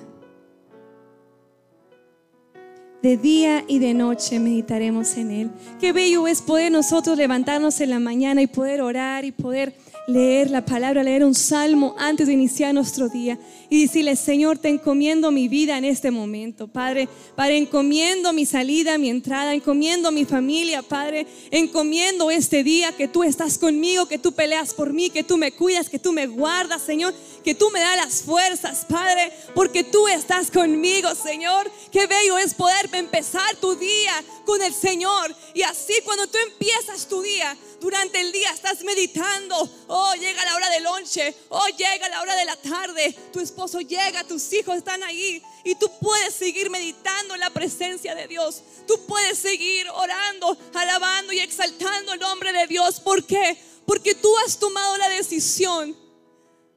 De 3.04 3.18
día 3.18 3.66
y 3.68 3.80
de 3.80 3.94
noche 3.94 4.40
meditaremos 4.40 5.18
en 5.18 5.30
Él. 5.30 5.52
Qué 5.78 5.92
bello 5.92 6.26
es 6.26 6.42
poder 6.42 6.72
nosotros 6.72 7.18
levantarnos 7.18 7.82
en 7.82 7.90
la 7.90 8.00
mañana 8.00 8.42
y 8.42 8.48
poder 8.48 8.82
orar 8.82 9.26
y 9.26 9.34
poder 9.34 9.76
leer 10.08 10.50
la 10.50 10.64
palabra, 10.64 11.04
leer 11.04 11.26
un 11.26 11.36
salmo 11.36 11.96
antes 12.00 12.28
de 12.28 12.34
iniciar 12.34 12.74
nuestro 12.74 13.10
día 13.10 13.38
y 13.74 13.88
decirle, 13.88 14.16
Señor, 14.16 14.60
te 14.60 14.70
encomiendo 14.70 15.32
mi 15.32 15.48
vida 15.48 15.80
en 15.80 15.84
este 15.84 16.12
momento, 16.12 16.68
Padre. 16.68 17.10
Padre, 17.36 17.58
encomiendo 17.58 18.32
mi 18.32 18.46
salida, 18.46 19.00
mi 19.00 19.10
entrada, 19.10 19.52
encomiendo 19.52 20.12
mi 20.12 20.26
familia, 20.26 20.84
Padre. 20.84 21.26
Encomiendo 21.50 22.30
este 22.30 22.64
día 22.64 22.96
que 22.96 23.08
tú 23.08 23.24
estás 23.24 23.58
conmigo, 23.58 24.06
que 24.06 24.20
tú 24.20 24.32
peleas 24.34 24.76
por 24.76 24.94
mí, 24.94 25.10
que 25.10 25.24
tú 25.24 25.38
me 25.38 25.54
cuidas, 25.54 25.90
que 25.90 25.98
tú 25.98 26.14
me 26.14 26.28
guardas, 26.28 26.84
Señor, 26.84 27.16
que 27.44 27.56
tú 27.56 27.72
me 27.72 27.80
das 27.80 27.96
las 27.96 28.22
fuerzas, 28.22 28.86
Padre, 28.88 29.32
porque 29.56 29.84
tú 29.84 30.08
estás 30.08 30.52
conmigo, 30.52 31.10
Señor. 31.16 31.72
Qué 31.92 32.06
bello 32.06 32.38
es 32.38 32.54
poder 32.54 32.92
empezar 32.94 33.56
tu 33.56 33.76
día 33.76 34.24
con 34.46 34.62
el 34.62 34.74
Señor 34.74 35.36
y 35.56 35.64
así 35.64 35.94
cuando 36.06 36.28
tú 36.28 36.38
empiezas 36.48 37.08
tu 37.08 37.24
día, 37.24 37.58
durante 37.82 38.22
el 38.22 38.32
día 38.32 38.52
estás 38.52 38.84
meditando, 38.84 39.56
oh, 39.88 40.14
llega 40.14 40.46
la 40.46 40.56
hora 40.56 40.70
del 40.70 40.84
lonche, 40.84 41.36
oh, 41.50 41.68
llega 41.76 42.08
la 42.10 42.22
hora 42.22 42.36
de 42.36 42.46
la 42.46 42.56
tarde, 42.56 43.16
tu 43.32 43.40
esposo 43.40 43.63
llega, 43.72 44.24
tus 44.24 44.52
hijos 44.54 44.78
están 44.78 45.02
ahí 45.04 45.42
y 45.64 45.76
tú 45.76 45.90
puedes 46.02 46.34
seguir 46.34 46.70
meditando 46.70 47.34
en 47.34 47.40
la 47.40 47.50
presencia 47.50 48.16
de 48.16 48.28
Dios. 48.28 48.62
Tú 48.88 49.00
puedes 49.08 49.38
seguir 49.38 49.88
orando, 49.90 50.58
alabando 50.74 51.34
y 51.34 51.40
exaltando 51.40 52.14
el 52.14 52.20
nombre 52.20 52.52
de 52.52 52.68
Dios. 52.68 53.00
¿Por 53.00 53.24
qué? 53.26 53.58
Porque 53.86 54.16
tú 54.16 54.30
has 54.46 54.58
tomado 54.58 54.98
la 54.98 55.10
decisión 55.10 55.96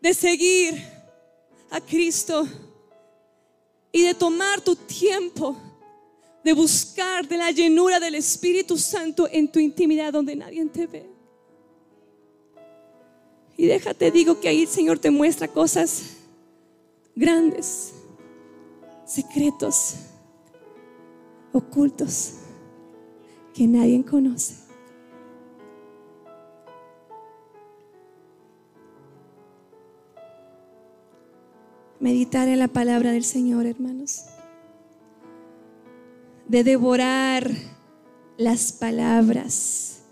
de 0.00 0.14
seguir 0.14 0.82
a 1.70 1.80
Cristo 1.80 2.46
y 3.92 4.02
de 4.02 4.14
tomar 4.14 4.60
tu 4.60 4.76
tiempo 4.76 5.56
de 6.46 6.52
buscar 6.52 7.26
de 7.26 7.36
la 7.36 7.50
llenura 7.50 7.98
del 7.98 8.14
Espíritu 8.14 8.78
Santo 8.78 9.28
en 9.32 9.50
tu 9.50 9.58
intimidad 9.58 10.12
donde 10.12 10.36
nadie 10.36 10.64
te 10.66 10.86
ve. 10.86 11.04
Y 13.56 13.66
déjate, 13.66 14.12
digo 14.12 14.38
que 14.38 14.48
ahí 14.48 14.62
el 14.62 14.68
Señor 14.68 15.00
te 15.00 15.10
muestra 15.10 15.48
cosas 15.48 16.02
grandes, 17.16 17.94
secretos, 19.04 19.96
ocultos, 21.52 22.34
que 23.52 23.66
nadie 23.66 24.04
conoce. 24.04 24.64
Meditar 31.98 32.46
en 32.46 32.60
la 32.60 32.68
palabra 32.68 33.10
del 33.10 33.24
Señor, 33.24 33.66
hermanos 33.66 34.26
de 36.48 36.62
devorar 36.64 37.50
las 38.36 38.72
palabras. 38.72 40.02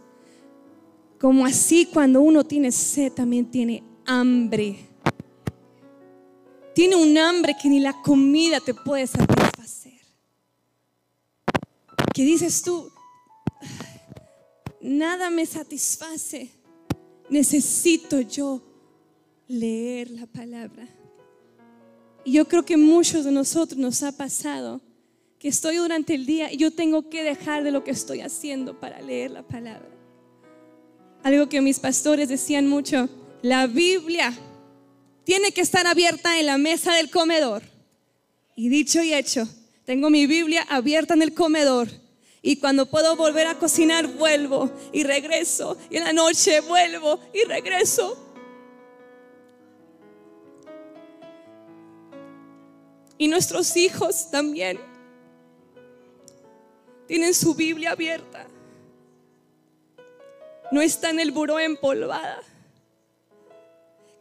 Como 1.21 1.47
así 1.47 1.87
cuando 1.87 2.21
uno 2.21 2.45
tiene 2.45 2.73
sed 2.73 3.13
también 3.13 3.51
tiene 3.51 3.83
hambre. 4.05 4.94
Tiene 6.75 6.97
un 6.97 7.17
hambre 7.17 7.55
que 7.61 7.69
ni 7.69 7.79
la 7.79 7.93
comida 8.03 8.59
te 8.61 8.75
puede 8.75 9.07
satisfacer. 9.07 10.01
Que 12.13 12.25
dices 12.25 12.63
tú, 12.63 12.91
nada 14.81 15.31
me 15.31 15.47
satisface. 15.47 16.51
Necesito 17.31 18.21
yo 18.21 18.61
leer 19.47 20.11
la 20.11 20.27
palabra. 20.27 20.89
Y 22.25 22.33
yo 22.33 22.49
creo 22.49 22.65
que 22.65 22.77
muchos 22.77 23.25
de 23.25 23.31
nosotros 23.31 23.79
nos 23.79 24.03
ha 24.03 24.17
pasado 24.17 24.81
que 25.39 25.49
estoy 25.49 25.77
durante 25.77 26.15
el 26.15 26.27
día 26.27 26.53
y 26.53 26.57
yo 26.57 26.71
tengo 26.71 27.11
que 27.11 27.23
dejar 27.23 27.65
de 27.65 27.71
lo 27.71 27.85
que 27.85 27.91
estoy 27.91 28.21
haciendo 28.21 28.81
para 28.81 29.01
leer 29.01 29.31
la 29.31 29.47
palabra. 29.47 29.91
Algo 31.23 31.49
que 31.49 31.61
mis 31.61 31.79
pastores 31.79 32.29
decían 32.29 32.67
mucho, 32.67 33.09
la 33.43 33.67
Biblia 33.67 34.33
tiene 35.25 35.53
que 35.53 35.63
estar 35.63 35.87
abierta 35.87 36.39
en 36.39 36.47
la 36.47 36.59
mesa 36.59 36.95
del 36.95 37.11
comedor. 37.11 37.63
Y 38.55 38.69
dicho 38.69 39.03
y 39.03 39.13
hecho, 39.13 39.49
tengo 39.85 40.11
mi 40.11 40.27
Biblia 40.27 40.65
abierta 40.69 41.15
en 41.15 41.23
el 41.23 41.35
comedor. 41.35 41.89
Y 42.41 42.57
cuando 42.57 42.87
puedo 42.87 43.17
volver 43.17 43.47
a 43.47 43.59
cocinar, 43.59 44.07
vuelvo 44.07 44.71
y 44.93 45.03
regreso. 45.03 45.79
Y 45.91 45.97
en 45.97 46.05
la 46.05 46.13
noche 46.13 46.61
vuelvo 46.61 47.19
y 47.33 47.45
regreso. 47.45 48.21
Y 53.17 53.29
nuestros 53.29 53.77
hijos 53.77 54.31
también 54.31 54.79
tienen 57.07 57.33
su 57.33 57.55
Biblia 57.55 57.93
abierta. 57.93 58.47
No 60.71 60.83
está 60.83 61.11
en 61.11 61.21
el 61.21 61.31
buró 61.31 61.59
empolvada. 61.59 62.43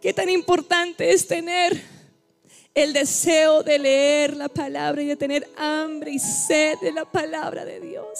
Qué 0.03 0.13
tan 0.13 0.29
importante 0.29 1.13
es 1.13 1.25
tener 1.25 1.81
el 2.75 2.91
deseo 2.91 3.63
de 3.63 3.79
leer 3.79 4.35
la 4.35 4.49
palabra 4.49 5.01
y 5.01 5.05
de 5.05 5.15
tener 5.15 5.49
hambre 5.55 6.11
y 6.11 6.19
sed 6.19 6.77
de 6.81 6.91
la 6.91 7.09
palabra 7.09 7.63
de 7.63 7.79
Dios. 7.79 8.19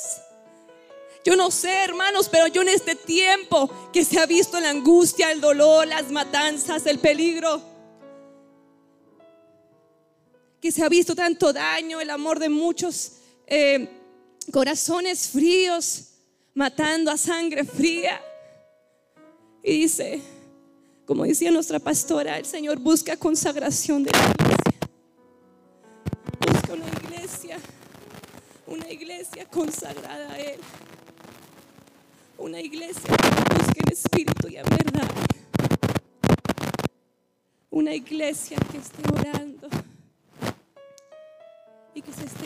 Yo 1.26 1.36
no 1.36 1.52
sé, 1.52 1.84
hermanos, 1.84 2.30
pero 2.32 2.48
yo 2.48 2.62
en 2.62 2.70
este 2.70 2.96
tiempo 2.96 3.70
que 3.92 4.06
se 4.06 4.18
ha 4.18 4.26
visto 4.26 4.62
la 4.62 4.70
angustia, 4.70 5.30
el 5.34 5.42
dolor, 5.42 5.86
las 5.86 6.10
matanzas, 6.10 6.86
el 6.86 7.00
peligro, 7.00 7.62
que 10.62 10.72
se 10.72 10.86
ha 10.86 10.88
visto 10.88 11.14
tanto 11.14 11.52
daño, 11.52 12.00
el 12.00 12.12
amor 12.12 12.40
de 12.40 12.48
muchos 12.48 13.18
eh, 13.46 13.90
corazones 14.54 15.28
fríos, 15.28 16.12
matando 16.54 17.12
a 17.12 17.18
sangre 17.18 17.66
fría. 17.66 18.22
Y 19.62 19.82
dice, 19.82 20.22
como 21.06 21.26
decía 21.26 21.52
nuestra 21.52 21.80
pastora, 21.80 22.38
el 22.38 22.46
Señor 22.46 22.80
busca 22.80 23.18
consagración 23.18 24.04
de 24.04 24.12
la 24.12 24.20
iglesia. 24.20 24.80
Busca 26.40 26.74
una 26.74 26.88
iglesia, 26.88 27.58
una 28.68 28.90
iglesia 28.90 29.46
consagrada 29.50 30.32
a 30.32 30.40
Él. 30.40 30.60
Una 32.38 32.62
iglesia 32.62 33.16
que 33.16 33.56
busque 33.56 33.80
en 33.86 33.92
espíritu 33.92 34.48
y 34.48 34.58
en 34.58 34.66
verdad. 34.66 35.10
Una 37.70 37.94
iglesia 37.94 38.58
que 38.72 38.78
esté 38.78 39.02
orando 39.12 39.68
y 41.94 42.02
que 42.02 42.14
se 42.14 42.26
esté 42.26 42.43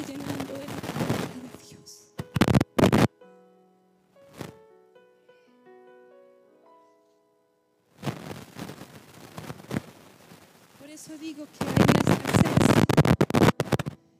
eso 11.07 11.17
digo 11.19 11.47
que 11.57 11.63
hay 11.63 11.71
una 11.71 12.13
escasez 12.15 12.51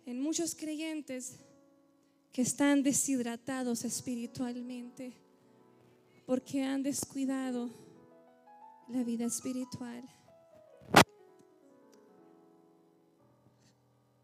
en 0.05 0.21
muchos 0.21 0.55
creyentes 0.55 1.35
que 2.31 2.41
están 2.41 2.81
deshidratados 2.81 3.83
espiritualmente 3.83 5.11
porque 6.25 6.63
han 6.63 6.83
descuidado 6.83 7.69
la 8.87 9.03
vida 9.03 9.25
espiritual. 9.25 10.01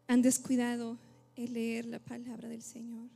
Han 0.06 0.22
descuidado 0.22 0.98
el 1.36 1.52
leer 1.52 1.84
la 1.84 1.98
palabra 1.98 2.48
del 2.48 2.62
Señor. 2.62 3.10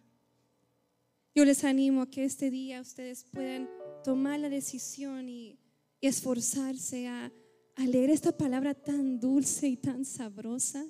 Yo 1.34 1.46
les 1.46 1.64
animo 1.64 2.02
a 2.02 2.10
que 2.10 2.24
este 2.24 2.50
día 2.50 2.82
ustedes 2.82 3.24
puedan 3.24 3.66
tomar 4.04 4.40
la 4.40 4.50
decisión 4.50 5.26
y, 5.30 5.58
y 6.02 6.06
esforzarse 6.06 7.08
a, 7.08 7.32
a 7.78 7.86
leer 7.86 8.10
esta 8.10 8.32
palabra 8.32 8.74
tan 8.74 9.20
dulce 9.20 9.68
y 9.68 9.76
tan 9.76 10.04
sabrosa 10.04 10.84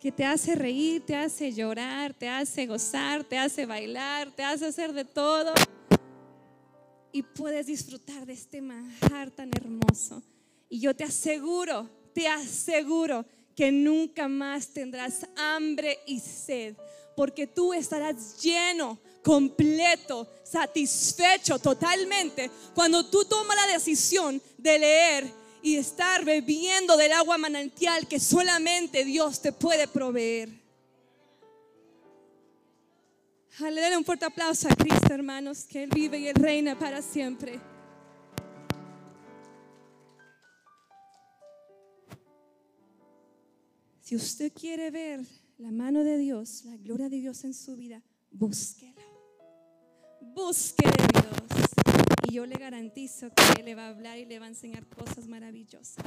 que 0.00 0.10
te 0.10 0.24
hace 0.24 0.56
reír, 0.56 1.06
te 1.06 1.14
hace 1.14 1.52
llorar, 1.52 2.12
te 2.12 2.28
hace 2.28 2.66
gozar, 2.66 3.22
te 3.22 3.38
hace 3.38 3.66
bailar, 3.66 4.34
te 4.34 4.42
hace 4.42 4.66
hacer 4.66 4.92
de 4.92 5.04
todo. 5.04 5.54
Y 7.12 7.22
puedes 7.22 7.66
disfrutar 7.66 8.26
de 8.26 8.32
este 8.32 8.60
manjar 8.60 9.30
tan 9.30 9.48
hermoso. 9.56 10.24
Y 10.68 10.80
yo 10.80 10.94
te 10.94 11.04
aseguro, 11.04 11.88
te 12.12 12.26
aseguro 12.26 13.24
que 13.54 13.70
nunca 13.70 14.26
más 14.26 14.66
tendrás 14.68 15.24
hambre 15.36 16.00
y 16.04 16.18
sed, 16.18 16.74
porque 17.14 17.46
tú 17.46 17.72
estarás 17.72 18.42
lleno, 18.42 18.98
completo, 19.22 20.26
satisfecho 20.42 21.60
totalmente 21.60 22.50
cuando 22.74 23.08
tú 23.08 23.24
tomas 23.24 23.56
la 23.56 23.72
decisión 23.72 24.42
de 24.58 24.78
leer 24.80 25.45
y 25.66 25.74
estar 25.74 26.24
bebiendo 26.24 26.96
del 26.96 27.10
agua 27.10 27.38
manantial 27.38 28.06
que 28.06 28.20
solamente 28.20 29.04
Dios 29.04 29.42
te 29.42 29.50
puede 29.50 29.88
proveer. 29.88 30.48
Dale 33.58 33.96
un 33.96 34.04
fuerte 34.04 34.26
aplauso 34.26 34.68
a 34.68 34.76
Cristo, 34.76 35.12
hermanos, 35.12 35.64
que 35.64 35.82
Él 35.82 35.90
vive 35.92 36.20
y 36.20 36.28
Él 36.28 36.36
reina 36.36 36.78
para 36.78 37.02
siempre. 37.02 37.58
Si 44.02 44.14
usted 44.14 44.52
quiere 44.52 44.92
ver 44.92 45.26
la 45.58 45.72
mano 45.72 46.04
de 46.04 46.16
Dios, 46.16 46.64
la 46.64 46.76
gloria 46.76 47.08
de 47.08 47.16
Dios 47.16 47.42
en 47.42 47.54
su 47.54 47.74
vida, 47.74 48.00
búsquela. 48.30 49.02
Búsquele 50.20 50.92
a 50.92 51.22
Dios. 51.22 51.65
Yo 52.36 52.44
le 52.44 52.56
garantizo 52.56 53.30
que 53.30 53.60
Él 53.60 53.64
le 53.64 53.74
va 53.74 53.86
a 53.86 53.88
hablar 53.88 54.18
y 54.18 54.26
le 54.26 54.38
va 54.38 54.44
a 54.44 54.50
enseñar 54.50 54.84
cosas 54.88 55.26
maravillosas. 55.26 56.04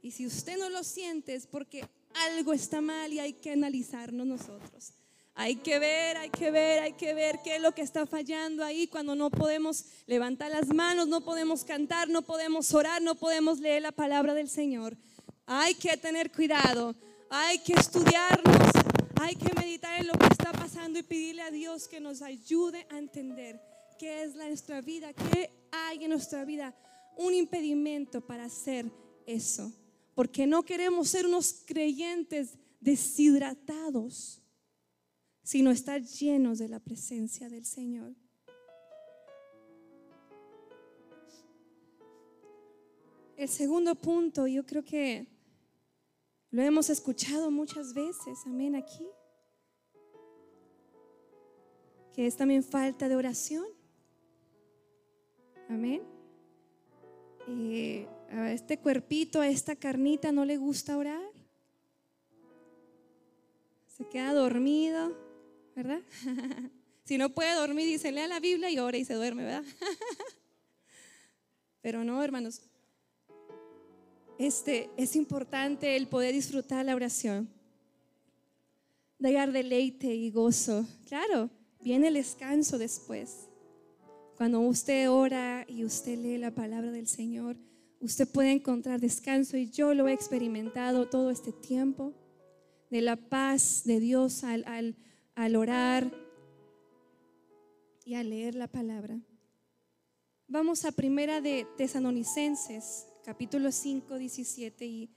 Y 0.00 0.12
si 0.12 0.24
usted 0.24 0.56
no 0.56 0.70
lo 0.70 0.84
siente 0.84 1.34
es 1.34 1.48
porque 1.48 1.84
algo 2.14 2.52
está 2.52 2.80
mal 2.80 3.12
y 3.12 3.18
hay 3.18 3.32
que 3.32 3.50
analizarnos 3.50 4.24
nosotros. 4.24 4.92
Hay 5.34 5.56
que 5.56 5.80
ver, 5.80 6.16
hay 6.16 6.30
que 6.30 6.52
ver, 6.52 6.78
hay 6.78 6.92
que 6.92 7.12
ver 7.12 7.40
qué 7.42 7.56
es 7.56 7.60
lo 7.60 7.72
que 7.72 7.82
está 7.82 8.06
fallando 8.06 8.62
ahí 8.62 8.86
cuando 8.86 9.16
no 9.16 9.28
podemos 9.28 9.86
levantar 10.06 10.52
las 10.52 10.68
manos, 10.68 11.08
no 11.08 11.20
podemos 11.22 11.64
cantar, 11.64 12.08
no 12.08 12.22
podemos 12.22 12.72
orar, 12.72 13.02
no 13.02 13.16
podemos 13.16 13.58
leer 13.58 13.82
la 13.82 13.90
palabra 13.90 14.32
del 14.32 14.48
Señor. 14.48 14.96
Hay 15.44 15.74
que 15.74 15.96
tener 15.96 16.30
cuidado, 16.30 16.94
hay 17.30 17.58
que 17.58 17.72
estudiarnos, 17.72 18.70
hay 19.20 19.34
que 19.34 19.52
meditar 19.60 20.00
en 20.00 20.06
lo 20.06 20.12
que 20.12 20.26
está 20.26 20.52
pasando 20.52 21.00
y 21.00 21.02
pedirle 21.02 21.42
a 21.42 21.50
Dios 21.50 21.88
que 21.88 21.98
nos 21.98 22.22
ayude 22.22 22.86
a 22.90 22.98
entender 22.98 23.60
qué 23.96 24.22
es 24.22 24.34
nuestra 24.34 24.80
vida, 24.80 25.12
qué 25.12 25.50
hay 25.70 26.04
en 26.04 26.10
nuestra 26.10 26.44
vida, 26.44 26.74
un 27.16 27.34
impedimento 27.34 28.20
para 28.20 28.44
hacer 28.44 28.90
eso. 29.26 29.72
Porque 30.14 30.46
no 30.46 30.64
queremos 30.64 31.08
ser 31.08 31.26
unos 31.26 31.52
creyentes 31.66 32.58
deshidratados, 32.80 34.42
sino 35.42 35.70
estar 35.70 36.02
llenos 36.02 36.58
de 36.58 36.68
la 36.68 36.80
presencia 36.80 37.48
del 37.48 37.64
Señor. 37.64 38.14
El 43.36 43.48
segundo 43.48 43.94
punto, 43.94 44.46
yo 44.46 44.64
creo 44.64 44.82
que 44.82 45.26
lo 46.50 46.62
hemos 46.62 46.88
escuchado 46.88 47.50
muchas 47.50 47.92
veces, 47.92 48.38
amén, 48.46 48.74
aquí, 48.74 49.06
que 52.14 52.26
es 52.26 52.34
también 52.34 52.62
falta 52.64 53.08
de 53.08 53.16
oración. 53.16 53.66
Amén. 55.68 56.02
Eh, 57.48 58.06
a 58.30 58.52
este 58.52 58.78
cuerpito, 58.78 59.40
a 59.40 59.48
esta 59.48 59.76
carnita 59.76 60.32
no 60.32 60.44
le 60.44 60.56
gusta 60.56 60.96
orar. 60.96 61.30
Se 63.96 64.04
queda 64.08 64.32
dormido, 64.32 65.16
¿verdad? 65.74 66.00
si 67.04 67.18
no 67.18 67.30
puede 67.30 67.54
dormir, 67.54 67.86
dice, 67.86 68.12
lea 68.12 68.26
la 68.26 68.40
Biblia 68.40 68.70
y 68.70 68.78
ora 68.78 68.96
y 68.96 69.04
se 69.04 69.14
duerme, 69.14 69.44
¿verdad? 69.44 69.64
Pero 71.82 72.04
no, 72.04 72.22
hermanos. 72.22 72.62
Este 74.38 74.90
es 74.96 75.16
importante 75.16 75.96
el 75.96 76.08
poder 76.08 76.34
disfrutar 76.34 76.84
la 76.84 76.94
oración. 76.94 77.48
dar 79.18 79.50
deleite 79.50 80.14
y 80.14 80.30
gozo. 80.30 80.86
Claro, 81.06 81.48
viene 81.80 82.08
el 82.08 82.14
descanso 82.14 82.76
después. 82.76 83.45
Cuando 84.36 84.60
usted 84.60 85.10
ora 85.10 85.64
y 85.66 85.82
usted 85.84 86.18
lee 86.18 86.36
la 86.36 86.50
palabra 86.50 86.90
del 86.90 87.08
Señor, 87.08 87.56
usted 88.00 88.28
puede 88.28 88.52
encontrar 88.52 89.00
descanso 89.00 89.56
y 89.56 89.70
yo 89.70 89.94
lo 89.94 90.08
he 90.08 90.12
experimentado 90.12 91.08
todo 91.08 91.30
este 91.30 91.52
tiempo, 91.52 92.12
de 92.90 93.00
la 93.00 93.16
paz 93.16 93.82
de 93.84 93.98
Dios 93.98 94.44
al, 94.44 94.94
al, 95.34 95.56
orar 95.56 96.12
y 98.04 98.14
al 98.14 98.28
leer 98.28 98.54
la 98.54 98.68
palabra. 98.68 99.18
Vamos 100.48 100.84
a 100.84 100.92
primera 100.92 101.40
de 101.40 101.66
Tesanonicenses, 101.78 103.06
capítulo 103.24 103.72
5, 103.72 104.18
17, 104.18 104.86
y, 104.86 105.10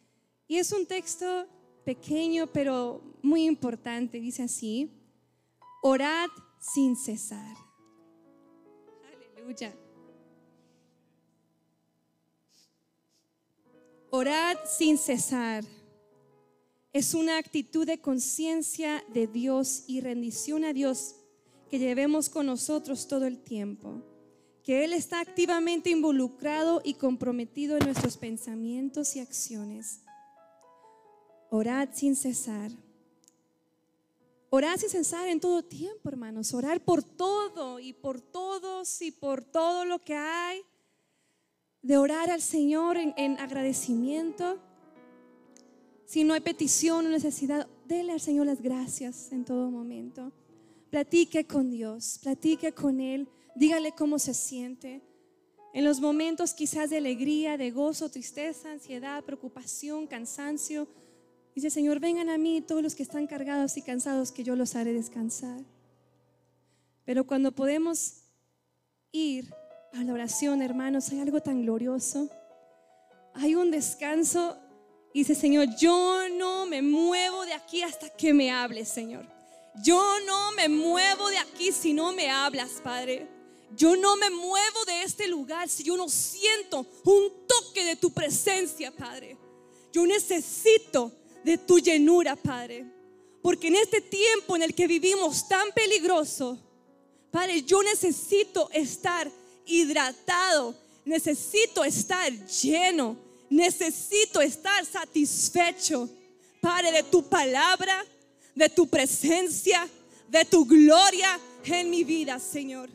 y 0.47 0.57
es 0.57 0.71
un 0.71 0.85
texto 0.85 1.45
pequeño 1.83 2.47
pero 2.47 3.03
muy 3.21 3.45
importante, 3.45 4.19
dice 4.21 4.43
así, 4.43 4.89
orad 5.83 6.29
sin 6.59 6.95
cesar. 6.95 7.68
Orad 14.11 14.57
sin 14.65 14.97
cesar. 14.97 15.63
Es 16.91 17.13
una 17.13 17.37
actitud 17.37 17.85
de 17.85 18.01
conciencia 18.01 19.03
de 19.13 19.27
Dios 19.27 19.83
y 19.87 20.01
rendición 20.01 20.65
a 20.65 20.73
Dios 20.73 21.15
que 21.69 21.77
llevemos 21.77 22.29
con 22.29 22.47
nosotros 22.47 23.07
todo 23.07 23.25
el 23.25 23.39
tiempo. 23.39 24.01
Que 24.63 24.83
Él 24.83 24.93
está 24.93 25.19
activamente 25.19 25.91
involucrado 25.91 26.81
y 26.83 26.95
comprometido 26.95 27.77
en 27.77 27.85
nuestros 27.85 28.17
pensamientos 28.17 29.15
y 29.15 29.19
acciones. 29.19 30.01
Orad 31.51 31.89
sin 31.93 32.15
cesar. 32.15 32.71
Orad 34.51 34.77
sin 34.77 34.89
cesar 34.89 35.27
en 35.27 35.39
todo 35.39 35.63
tiempo, 35.63 36.09
hermanos. 36.09 36.53
Orar 36.53 36.83
por 36.83 37.03
todo 37.03 37.79
y 37.79 37.93
por 37.93 38.19
todos 38.19 39.01
y 39.01 39.11
por 39.11 39.43
todo 39.43 39.85
lo 39.85 39.99
que 39.99 40.15
hay. 40.15 40.61
De 41.83 41.97
orar 41.97 42.31
al 42.31 42.41
Señor 42.41 42.97
en, 42.97 43.39
agradecimiento. 43.39 44.57
Si 46.05 46.23
no 46.23 46.33
hay 46.33 46.41
petición 46.41 47.05
o 47.05 47.09
necesidad, 47.09 47.67
dele 47.85 48.13
al 48.13 48.19
Señor 48.19 48.47
las 48.47 48.61
gracias 48.61 49.31
en 49.31 49.45
todo 49.45 49.69
momento. 49.69 50.31
Platique 50.89 51.45
con 51.45 51.69
Dios, 51.69 52.19
platique 52.23 52.73
con 52.73 52.99
Él, 52.99 53.29
dígale 53.55 53.91
cómo 53.91 54.17
se 54.17 54.33
siente. 54.33 55.03
En 55.71 55.85
los 55.85 55.99
momentos 55.99 56.55
quizás 56.55 56.89
de 56.89 56.97
alegría, 56.97 57.55
de 57.55 57.69
gozo, 57.69 58.09
tristeza, 58.09 58.71
ansiedad, 58.71 59.23
preocupación, 59.23 60.07
cansancio, 60.07 60.87
dice 61.55 61.69
Señor, 61.69 61.99
vengan 61.99 62.29
a 62.29 62.37
mí 62.37 62.61
todos 62.61 62.81
los 62.81 62.95
que 62.95 63.03
están 63.03 63.27
cargados 63.27 63.77
y 63.77 63.81
cansados, 63.81 64.31
que 64.31 64.43
yo 64.43 64.55
los 64.55 64.75
haré 64.75 64.93
descansar. 64.93 65.61
Pero 67.05 67.25
cuando 67.25 67.51
podemos 67.51 68.21
ir 69.11 69.51
a 69.93 70.03
la 70.03 70.13
oración, 70.13 70.61
hermanos, 70.61 71.09
hay 71.09 71.19
algo 71.19 71.41
tan 71.41 71.63
glorioso. 71.63 72.29
Hay 73.33 73.55
un 73.55 73.71
descanso. 73.71 74.57
Dice, 75.13 75.33
Señor, 75.33 75.67
yo 75.79 76.29
no 76.37 76.65
me 76.67 76.81
muevo 76.81 77.45
de 77.45 77.53
aquí 77.53 77.81
hasta 77.81 78.09
que 78.09 78.33
me 78.33 78.51
hables, 78.51 78.89
Señor. 78.89 79.25
Yo 79.83 80.01
no 80.25 80.51
me 80.51 80.69
muevo 80.69 81.29
de 81.29 81.37
aquí 81.37 81.71
si 81.71 81.93
no 81.93 82.11
me 82.11 82.29
hablas, 82.29 82.81
Padre. 82.83 83.27
Yo 83.75 83.95
no 83.95 84.17
me 84.17 84.29
muevo 84.29 84.85
de 84.85 85.03
este 85.03 85.27
lugar 85.27 85.69
si 85.69 85.83
yo 85.83 85.95
no 85.95 86.09
siento 86.09 86.85
un 87.05 87.47
toque 87.47 87.85
de 87.85 87.95
tu 87.95 88.11
presencia, 88.11 88.91
Padre. 88.91 89.37
Yo 89.91 90.05
necesito 90.05 91.11
de 91.43 91.57
tu 91.57 91.79
llenura, 91.79 92.35
Padre. 92.35 92.85
Porque 93.41 93.67
en 93.67 93.75
este 93.75 94.01
tiempo 94.01 94.55
en 94.55 94.63
el 94.63 94.73
que 94.73 94.87
vivimos 94.87 95.47
tan 95.47 95.71
peligroso, 95.71 96.57
Padre, 97.31 97.61
yo 97.61 97.81
necesito 97.83 98.69
estar 98.71 99.31
hidratado, 99.65 100.75
necesito 101.05 101.83
estar 101.83 102.31
lleno, 102.47 103.17
necesito 103.49 104.41
estar 104.41 104.85
satisfecho, 104.85 106.09
Padre, 106.59 106.91
de 106.91 107.03
tu 107.03 107.23
palabra, 107.23 108.05
de 108.55 108.67
tu 108.69 108.87
presencia, 108.87 109.87
de 110.27 110.43
tu 110.45 110.65
gloria 110.65 111.39
en 111.63 111.89
mi 111.89 112.03
vida, 112.03 112.39
Señor. 112.39 112.89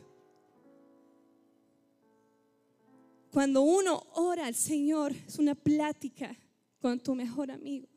Cuando 3.30 3.62
uno 3.62 4.06
ora 4.14 4.46
al 4.46 4.54
Señor, 4.54 5.12
es 5.26 5.38
una 5.38 5.54
plática 5.54 6.36
con 6.80 7.00
tu 7.00 7.14
mejor 7.14 7.50
amigo, 7.50 7.88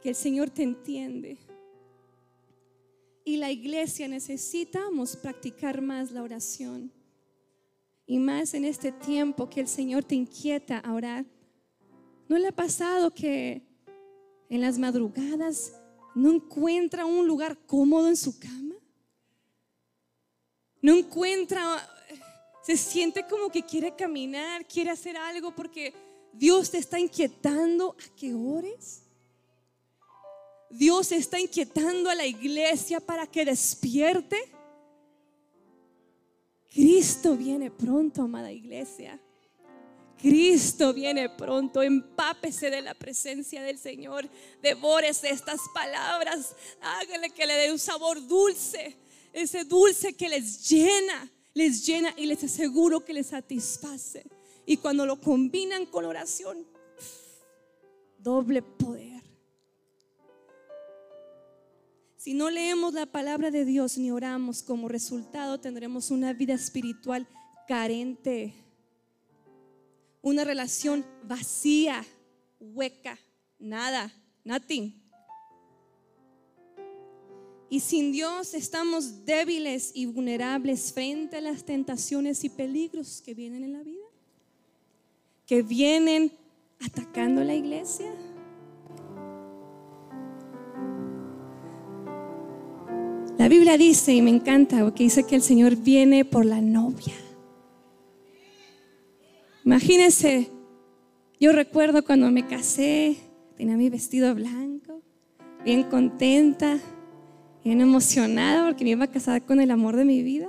que 0.00 0.10
el 0.10 0.14
Señor 0.14 0.50
te 0.50 0.62
entiende. 0.62 1.38
Y 3.24 3.36
la 3.36 3.50
iglesia 3.50 4.08
necesitamos 4.08 5.16
practicar 5.16 5.80
más 5.80 6.10
la 6.10 6.22
oración. 6.22 6.92
Y 8.06 8.18
más 8.18 8.54
en 8.54 8.64
este 8.64 8.92
tiempo 8.92 9.48
que 9.48 9.60
el 9.60 9.68
Señor 9.68 10.04
te 10.04 10.14
inquieta 10.14 10.78
a 10.78 10.94
orar. 10.94 11.24
¿No 12.28 12.38
le 12.38 12.48
ha 12.48 12.52
pasado 12.52 13.12
que 13.12 13.62
en 14.48 14.60
las 14.60 14.78
madrugadas 14.78 15.80
no 16.14 16.32
encuentra 16.32 17.06
un 17.06 17.26
lugar 17.26 17.56
cómodo 17.66 18.08
en 18.08 18.16
su 18.16 18.38
cama? 18.38 18.74
No 20.82 20.94
encuentra 20.94 21.78
se 22.62 22.76
siente 22.76 23.26
como 23.26 23.50
que 23.50 23.64
quiere 23.64 23.96
caminar, 23.96 24.66
quiere 24.66 24.90
hacer 24.90 25.16
algo 25.16 25.54
porque 25.54 25.94
Dios 26.32 26.70
te 26.70 26.78
está 26.78 27.00
inquietando 27.00 27.96
a 27.98 28.16
que 28.16 28.34
ores. 28.34 29.02
Dios 30.70 31.10
está 31.10 31.40
inquietando 31.40 32.08
a 32.08 32.14
la 32.14 32.26
iglesia 32.26 33.00
para 33.00 33.26
que 33.26 33.44
despierte. 33.44 34.36
Cristo 36.72 37.36
viene 37.36 37.70
pronto, 37.70 38.22
amada 38.22 38.52
iglesia. 38.52 39.20
Cristo 40.20 40.92
viene 40.92 41.30
pronto, 41.30 41.82
empápese 41.82 42.70
de 42.70 42.82
la 42.82 42.94
presencia 42.94 43.62
del 43.62 43.78
Señor, 43.78 44.28
devórese 44.62 45.30
estas 45.30 45.60
palabras, 45.72 46.54
hágale 46.82 47.30
que 47.30 47.46
le 47.46 47.54
dé 47.54 47.72
un 47.72 47.78
sabor 47.78 48.26
dulce, 48.26 48.98
ese 49.32 49.64
dulce 49.64 50.12
que 50.12 50.28
les 50.28 50.68
llena, 50.68 51.32
les 51.54 51.86
llena 51.86 52.12
y 52.18 52.26
les 52.26 52.44
aseguro 52.44 53.02
que 53.02 53.14
les 53.14 53.28
satisface. 53.28 54.26
Y 54.66 54.76
cuando 54.76 55.06
lo 55.06 55.18
combinan 55.20 55.86
con 55.86 56.04
oración, 56.04 56.66
doble 58.18 58.60
poder. 58.60 59.19
Si 62.20 62.34
no 62.34 62.50
leemos 62.50 62.92
la 62.92 63.06
palabra 63.06 63.50
de 63.50 63.64
Dios 63.64 63.96
ni 63.96 64.10
oramos, 64.10 64.62
como 64.62 64.88
resultado 64.88 65.58
tendremos 65.58 66.10
una 66.10 66.34
vida 66.34 66.52
espiritual 66.52 67.26
carente, 67.66 68.52
una 70.20 70.44
relación 70.44 71.02
vacía, 71.22 72.04
hueca, 72.60 73.18
nada, 73.58 74.12
nothing. 74.44 75.02
Y 77.70 77.80
sin 77.80 78.12
Dios 78.12 78.52
estamos 78.52 79.24
débiles 79.24 79.90
y 79.94 80.04
vulnerables 80.04 80.92
frente 80.92 81.38
a 81.38 81.40
las 81.40 81.64
tentaciones 81.64 82.44
y 82.44 82.50
peligros 82.50 83.22
que 83.22 83.32
vienen 83.32 83.64
en 83.64 83.72
la 83.72 83.82
vida, 83.82 84.04
que 85.46 85.62
vienen 85.62 86.30
atacando 86.80 87.42
la 87.42 87.54
iglesia. 87.54 88.12
Biblia 93.50 93.76
dice, 93.76 94.14
y 94.14 94.22
me 94.22 94.30
encanta, 94.30 94.80
porque 94.80 95.02
dice 95.02 95.24
que 95.24 95.36
el 95.36 95.42
Señor 95.42 95.76
viene 95.76 96.24
por 96.24 96.46
la 96.46 96.60
novia. 96.60 97.14
Imagínense, 99.64 100.50
yo 101.38 101.52
recuerdo 101.52 102.04
cuando 102.04 102.30
me 102.30 102.46
casé, 102.46 103.16
tenía 103.56 103.76
mi 103.76 103.90
vestido 103.90 104.34
blanco, 104.34 105.02
bien 105.64 105.82
contenta 105.84 106.80
bien 107.64 107.80
emocionada 107.80 108.66
porque 108.66 108.84
me 108.84 108.90
iba 108.90 109.04
a 109.04 109.10
casar 109.10 109.42
con 109.44 109.60
el 109.60 109.70
amor 109.70 109.96
de 109.96 110.04
mi 110.04 110.22
vida. 110.22 110.48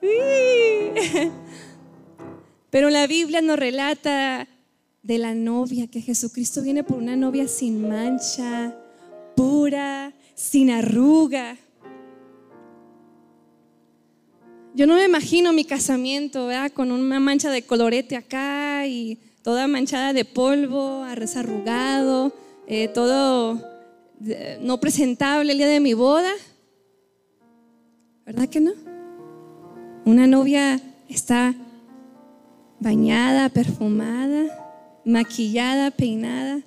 Pero 2.70 2.90
la 2.90 3.06
Biblia 3.06 3.40
nos 3.40 3.58
relata 3.58 4.48
de 5.02 5.18
la 5.18 5.34
novia, 5.34 5.86
que 5.86 6.00
Jesucristo 6.00 6.62
viene 6.62 6.82
por 6.82 6.98
una 6.98 7.14
novia 7.14 7.46
sin 7.46 7.88
mancha, 7.88 8.76
pura, 9.36 10.12
sin 10.34 10.70
arruga. 10.70 11.56
Yo 14.74 14.86
no 14.86 14.96
me 14.96 15.04
imagino 15.04 15.52
mi 15.52 15.64
casamiento, 15.64 16.48
Con 16.74 16.90
una 16.90 17.20
mancha 17.20 17.50
de 17.50 17.62
colorete 17.62 18.16
acá 18.16 18.86
y 18.86 19.18
toda 19.42 19.68
manchada 19.68 20.12
de 20.12 20.24
polvo, 20.24 21.04
arrugado, 21.36 22.32
eh, 22.66 22.88
todo 22.88 23.60
no 24.60 24.80
presentable 24.80 25.52
el 25.52 25.58
día 25.58 25.68
de 25.68 25.80
mi 25.80 25.94
boda. 25.94 26.32
¿Verdad 28.26 28.48
que 28.48 28.60
no? 28.60 28.72
Una 30.04 30.26
novia 30.26 30.80
está 31.08 31.54
bañada, 32.80 33.48
perfumada, 33.50 35.00
maquillada, 35.04 35.90
peinada. 35.90 36.62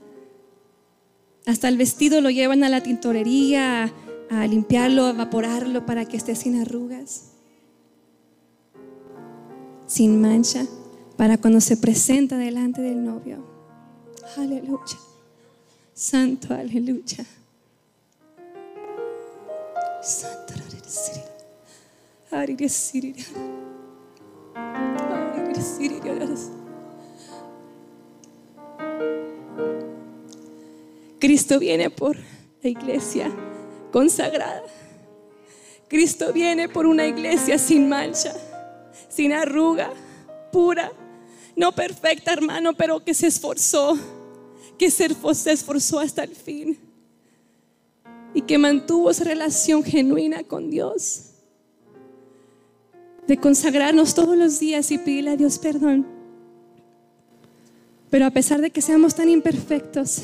Hasta 1.45 1.67
el 1.67 1.77
vestido 1.77 2.21
lo 2.21 2.29
llevan 2.29 2.63
a 2.63 2.69
la 2.69 2.81
tintorería 2.81 3.91
a, 4.29 4.47
limpiarlo, 4.47 5.05
a 5.05 5.09
evaporarlo 5.11 5.85
para 5.85 6.05
que 6.05 6.17
esté 6.17 6.35
sin 6.35 6.59
arrugas, 6.59 7.36
sin 9.87 10.21
mancha, 10.21 10.65
para 11.15 11.37
cuando 11.37 11.59
se 11.59 11.77
presenta 11.77 12.37
delante 12.37 12.81
del 12.81 13.03
novio. 13.03 13.43
Aleluya. 14.37 14.97
Santo, 15.93 16.53
aleluya. 16.53 17.25
Cristo 31.19 31.59
viene 31.59 31.89
por 31.89 32.15
la 32.61 32.69
iglesia 32.69 33.31
consagrada. 33.91 34.63
Cristo 35.87 36.31
viene 36.31 36.69
por 36.69 36.85
una 36.85 37.05
iglesia 37.07 37.57
sin 37.57 37.89
mancha, 37.89 38.33
sin 39.09 39.33
arruga, 39.33 39.91
pura, 40.51 40.91
no 41.55 41.71
perfecta, 41.71 42.33
hermano, 42.33 42.73
pero 42.73 43.03
que 43.03 43.13
se 43.13 43.27
esforzó, 43.27 43.97
que 44.77 44.91
se 44.91 45.05
esforzó 45.51 45.99
hasta 45.99 46.23
el 46.23 46.35
fin 46.35 46.77
y 48.33 48.41
que 48.41 48.57
mantuvo 48.57 49.09
esa 49.09 49.23
relación 49.23 49.83
genuina 49.83 50.43
con 50.43 50.69
Dios. 50.69 51.31
De 53.25 53.37
consagrarnos 53.37 54.13
todos 54.13 54.37
los 54.37 54.59
días 54.59 54.91
y 54.91 54.97
pedirle 54.97 55.31
a 55.31 55.35
Dios 55.35 55.57
perdón. 55.59 56.05
Pero 58.09 58.25
a 58.25 58.31
pesar 58.31 58.61
de 58.61 58.69
que 58.69 58.81
seamos 58.81 59.15
tan 59.15 59.27
imperfectos, 59.27 60.21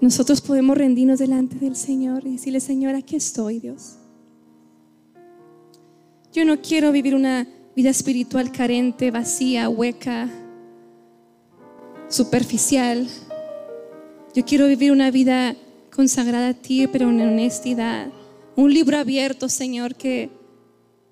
nosotros 0.00 0.40
podemos 0.40 0.76
rendirnos 0.76 1.18
delante 1.18 1.56
del 1.56 1.76
Señor 1.76 2.26
y 2.26 2.32
decirle, 2.32 2.60
Señor, 2.60 2.94
aquí 2.94 3.16
estoy, 3.16 3.60
Dios. 3.60 3.99
Yo 6.32 6.44
no 6.44 6.60
quiero 6.60 6.92
vivir 6.92 7.16
una 7.16 7.48
vida 7.74 7.90
espiritual 7.90 8.52
carente, 8.52 9.10
vacía, 9.10 9.68
hueca, 9.68 10.28
superficial. 12.08 13.08
Yo 14.34 14.44
quiero 14.44 14.68
vivir 14.68 14.92
una 14.92 15.10
vida 15.10 15.56
consagrada 15.92 16.50
a 16.50 16.54
ti, 16.54 16.86
pero 16.86 17.10
en 17.10 17.20
honestidad. 17.20 18.12
Un 18.54 18.72
libro 18.72 18.96
abierto, 18.96 19.48
Señor, 19.48 19.96
que, 19.96 20.30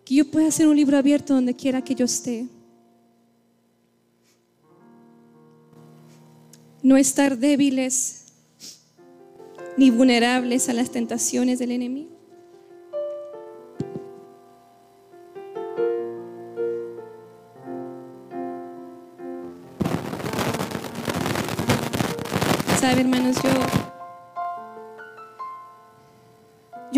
que 0.05 0.15
yo 0.15 0.31
pueda 0.31 0.53
ser 0.53 0.69
un 0.69 0.77
libro 0.77 0.97
abierto 0.97 1.35
donde 1.35 1.55
quiera 1.55 1.83
que 1.83 1.97
yo 1.97 2.05
esté. 2.05 2.47
No 6.81 6.97
estar 6.97 7.37
débiles 7.39 8.27
ni 9.77 9.91
vulnerables 9.91 10.69
a 10.69 10.75
las 10.75 10.91
tentaciones 10.91 11.59
del 11.59 11.73
enemigo. 11.73 12.18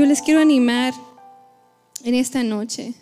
Yo 0.01 0.07
les 0.07 0.23
quiero 0.23 0.41
animar 0.41 0.95
en 2.05 2.15
esta 2.15 2.43
noche. 2.43 2.95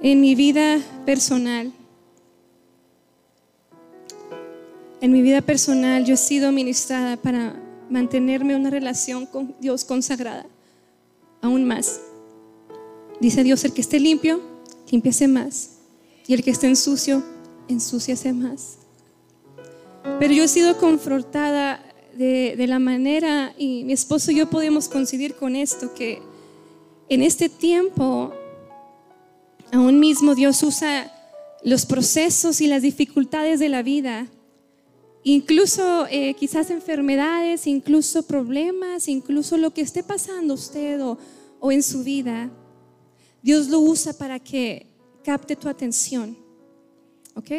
En 0.00 0.22
mi 0.22 0.34
vida 0.34 0.78
personal, 1.04 1.70
En 5.00 5.12
mi 5.12 5.22
vida 5.22 5.42
personal 5.42 6.04
yo 6.04 6.14
he 6.14 6.16
sido 6.16 6.50
ministrada 6.50 7.16
para 7.16 7.54
mantenerme 7.88 8.56
una 8.56 8.68
relación 8.68 9.26
con 9.26 9.54
Dios 9.60 9.84
consagrada, 9.84 10.44
aún 11.40 11.64
más. 11.64 12.00
Dice 13.20 13.44
Dios, 13.44 13.64
el 13.64 13.72
que 13.72 13.80
esté 13.80 14.00
limpio, 14.00 14.40
limpiase 14.90 15.28
más. 15.28 15.76
Y 16.26 16.34
el 16.34 16.42
que 16.42 16.50
esté 16.50 16.66
en 16.66 16.74
sucio, 16.74 17.22
ensúciase 17.68 18.32
más. 18.32 18.78
Pero 20.18 20.34
yo 20.34 20.42
he 20.42 20.48
sido 20.48 20.78
confrontada 20.78 21.87
de, 22.18 22.54
de, 22.56 22.66
la 22.66 22.78
manera, 22.78 23.54
y 23.56 23.84
mi 23.84 23.94
esposo 23.94 24.30
y 24.30 24.36
yo 24.36 24.50
podemos 24.50 24.88
coincidir 24.88 25.36
con 25.36 25.56
esto, 25.56 25.94
que 25.94 26.20
en 27.08 27.22
este 27.22 27.48
tiempo, 27.48 28.34
aún 29.72 29.98
mismo 29.98 30.34
Dios 30.34 30.62
usa 30.62 31.10
los 31.64 31.86
procesos 31.86 32.60
y 32.60 32.66
las 32.66 32.82
dificultades 32.82 33.60
de 33.60 33.68
la 33.70 33.82
vida 33.82 34.28
incluso 35.22 36.06
eh, 36.10 36.34
quizás 36.34 36.70
enfermedades, 36.70 37.66
incluso 37.66 38.22
problemas, 38.22 39.08
incluso 39.08 39.56
lo 39.56 39.72
que 39.72 39.82
esté 39.82 40.02
pasando 40.02 40.54
usted 40.54 41.02
o, 41.04 41.18
o 41.60 41.72
en 41.72 41.82
su 41.82 42.02
vida, 42.02 42.50
Dios 43.42 43.68
lo 43.68 43.80
usa 43.80 44.12
para 44.12 44.38
que 44.38 44.86
capte 45.22 45.56
tu 45.56 45.68
atención. 45.68 46.36
¿Ok? 47.34 47.50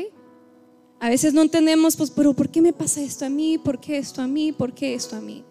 A 0.99 1.09
veces 1.09 1.33
no 1.33 1.41
entendemos, 1.41 1.95
pues, 1.95 2.11
pero 2.11 2.33
¿por 2.33 2.49
qué 2.49 2.61
me 2.61 2.73
pasa 2.73 3.01
esto 3.01 3.25
a 3.25 3.29
mí? 3.29 3.57
¿Por 3.57 3.79
qué 3.79 3.97
esto 3.97 4.21
a 4.21 4.27
mí? 4.27 4.51
¿Por 4.51 4.73
qué 4.73 4.93
esto 4.93 5.15
a 5.15 5.21
mí? 5.21 5.45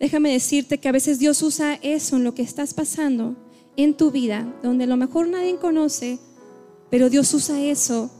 Déjame 0.00 0.32
decirte 0.32 0.78
que 0.78 0.88
a 0.88 0.92
veces 0.92 1.18
Dios 1.18 1.42
usa 1.42 1.78
eso 1.82 2.16
en 2.16 2.24
lo 2.24 2.34
que 2.34 2.42
estás 2.42 2.72
pasando 2.72 3.36
en 3.76 3.94
tu 3.94 4.10
vida, 4.10 4.52
donde 4.62 4.84
a 4.84 4.86
lo 4.86 4.96
mejor 4.96 5.28
nadie 5.28 5.56
conoce, 5.56 6.18
pero 6.90 7.10
Dios 7.10 7.32
usa 7.34 7.60
eso 7.60 8.10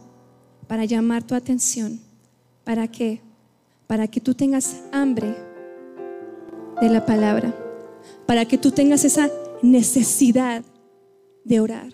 para 0.69 0.85
llamar 0.85 1.27
tu 1.27 1.35
atención. 1.35 2.01
¿Para 2.65 2.87
qué? 2.87 3.21
Para 3.87 4.07
que 4.07 4.21
tú 4.21 4.35
tengas 4.35 4.77
hambre 4.93 5.35
de 6.81 6.89
la 6.89 7.05
palabra, 7.05 7.55
para 8.27 8.45
que 8.45 8.59
tú 8.59 8.71
tengas 8.71 9.05
esa 9.05 9.31
necesidad 9.63 10.65
de 11.45 11.61
orar. 11.61 11.93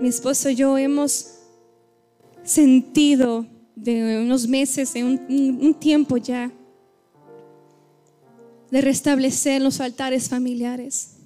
Mi 0.00 0.08
esposo 0.08 0.50
y 0.50 0.56
yo 0.56 0.76
hemos 0.76 1.43
sentido 2.44 3.46
de 3.74 4.22
unos 4.22 4.46
meses, 4.46 4.92
de 4.94 5.02
un, 5.02 5.74
tiempo 5.74 6.16
ya, 6.16 6.52
de 8.70 8.80
restablecer 8.80 9.60
los 9.60 9.80
altares 9.80 10.28
familiares. 10.28 11.16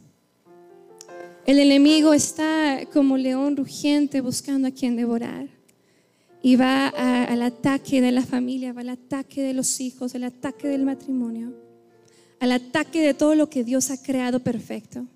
El 1.47 1.59
enemigo 1.59 2.13
está 2.13 2.81
como 2.93 3.17
león 3.17 3.57
rugiente 3.57 4.21
buscando 4.21 4.69
a 4.69 4.71
quien 4.71 4.97
devorar 4.97 5.49
y 6.43 6.57
va 6.57 6.89
al 6.89 7.43
ataque 7.43 8.01
de 8.01 8.13
la 8.13 8.23
familia, 8.23 8.73
va 8.73 8.83
al 8.83 8.91
ataque 8.91 9.43
de 9.43 9.55
los 9.55 9.81
hijos, 9.81 10.15
al 10.15 10.25
ataque 10.25 10.69
del 10.69 10.85
matrimonio, 10.85 11.53
al 12.39 12.53
ataque 12.53 13.01
de 13.01 13.15
todo 13.15 13.35
lo 13.35 13.49
que 13.49 13.65
Dios 13.65 13.91
ha 13.91 14.01
creado 14.01 14.41
perfecto. 14.41 15.07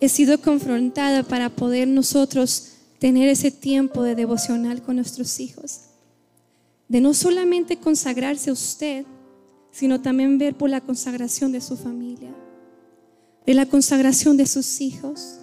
He 0.00 0.08
sido 0.08 0.40
confrontada 0.40 1.22
para 1.24 1.50
poder 1.50 1.86
nosotros 1.88 2.79
tener 3.00 3.28
ese 3.28 3.50
tiempo 3.50 4.04
de 4.04 4.14
devocional 4.14 4.82
con 4.82 4.94
nuestros 4.94 5.40
hijos, 5.40 5.80
de 6.88 7.00
no 7.00 7.12
solamente 7.12 7.76
consagrarse 7.76 8.50
a 8.50 8.52
usted, 8.52 9.04
sino 9.72 10.00
también 10.00 10.38
ver 10.38 10.56
por 10.56 10.70
la 10.70 10.80
consagración 10.80 11.50
de 11.50 11.60
su 11.60 11.76
familia, 11.76 12.32
de 13.44 13.54
la 13.54 13.66
consagración 13.66 14.36
de 14.36 14.46
sus 14.46 14.80
hijos, 14.80 15.38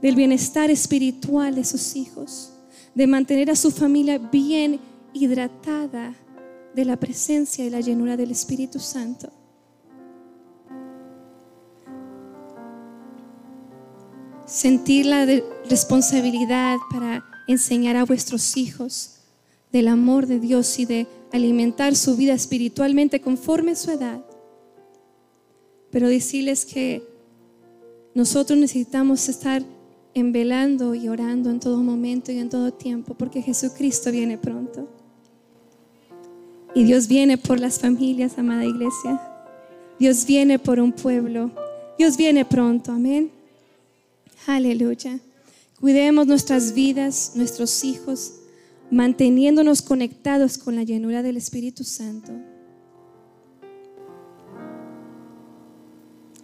del 0.00 0.14
bienestar 0.14 0.70
espiritual 0.70 1.56
de 1.56 1.64
sus 1.64 1.96
hijos 1.96 2.52
de 2.94 3.06
mantener 3.06 3.50
a 3.50 3.56
su 3.56 3.70
familia 3.70 4.18
bien 4.18 4.80
hidratada 5.12 6.14
de 6.74 6.84
la 6.84 6.96
presencia 6.96 7.64
y 7.64 7.70
la 7.70 7.80
llenura 7.80 8.16
del 8.16 8.30
Espíritu 8.30 8.78
Santo. 8.78 9.30
Sentir 14.50 15.06
la 15.06 15.24
responsabilidad 15.68 16.76
para 16.90 17.24
enseñar 17.46 17.96
a 17.96 18.04
vuestros 18.04 18.56
hijos 18.56 19.20
del 19.70 19.86
amor 19.86 20.26
de 20.26 20.40
Dios 20.40 20.76
y 20.80 20.86
de 20.86 21.06
alimentar 21.32 21.94
su 21.94 22.16
vida 22.16 22.34
espiritualmente 22.34 23.20
conforme 23.20 23.72
a 23.72 23.76
su 23.76 23.92
edad. 23.92 24.24
Pero 25.92 26.08
decirles 26.08 26.64
que 26.64 27.00
nosotros 28.12 28.58
necesitamos 28.58 29.28
estar 29.28 29.62
en 30.14 30.32
velando 30.32 30.96
y 30.96 31.08
orando 31.08 31.48
en 31.48 31.60
todo 31.60 31.78
momento 31.78 32.32
y 32.32 32.38
en 32.38 32.48
todo 32.48 32.72
tiempo, 32.72 33.14
porque 33.14 33.42
Jesucristo 33.42 34.10
viene 34.10 34.36
pronto. 34.36 34.88
Y 36.74 36.82
Dios 36.82 37.06
viene 37.06 37.38
por 37.38 37.60
las 37.60 37.78
familias, 37.78 38.36
amada 38.36 38.64
iglesia. 38.64 39.20
Dios 40.00 40.26
viene 40.26 40.58
por 40.58 40.80
un 40.80 40.90
pueblo. 40.90 41.52
Dios 41.96 42.16
viene 42.16 42.44
pronto, 42.44 42.90
amén. 42.90 43.30
Aleluya. 44.46 45.20
Cuidemos 45.80 46.26
nuestras 46.26 46.72
vidas, 46.72 47.32
nuestros 47.34 47.84
hijos, 47.84 48.34
manteniéndonos 48.90 49.82
conectados 49.82 50.58
con 50.58 50.76
la 50.76 50.82
llenura 50.82 51.22
del 51.22 51.36
Espíritu 51.36 51.84
Santo. 51.84 52.32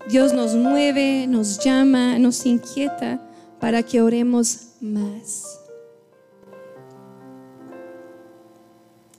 Dios 0.09 0.33
nos 0.33 0.55
mueve, 0.55 1.27
nos 1.27 1.59
llama, 1.59 2.19
nos 2.19 2.47
inquieta 2.47 3.21
para 3.59 3.83
que 3.83 4.01
oremos 4.01 4.75
más. 4.81 5.59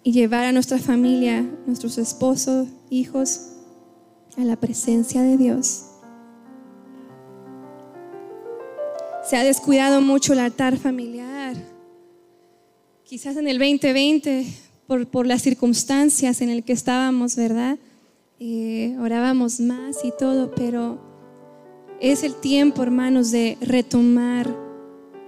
Y 0.02 0.14
llevar 0.14 0.46
a 0.46 0.54
nuestra 0.54 0.78
familia, 0.78 1.46
nuestros 1.66 1.98
esposos, 1.98 2.70
hijos, 2.90 3.50
a 4.38 4.44
la 4.46 4.56
presencia 4.56 5.22
de 5.22 5.36
Dios. 5.36 5.87
Se 9.28 9.36
ha 9.36 9.44
descuidado 9.44 10.00
mucho 10.00 10.32
el 10.32 10.40
altar 10.40 10.78
familiar. 10.78 11.54
Quizás 13.04 13.36
en 13.36 13.50
el 13.50 13.60
2020, 13.60 14.48
por, 14.88 15.06
por 15.08 15.28
las 15.28 15.42
circunstancias 15.42 16.40
en 16.40 16.48
el 16.48 16.64
que 16.64 16.72
estábamos, 16.72 17.36
¿verdad? 17.36 17.78
Eh, 18.40 18.96
orábamos 19.02 19.60
más 19.60 19.98
y 20.06 20.14
todo, 20.18 20.56
pero 20.56 20.98
es 22.00 22.24
el 22.24 22.36
tiempo, 22.36 22.82
hermanos, 22.84 23.32
de 23.32 23.58
retomar, 23.60 24.56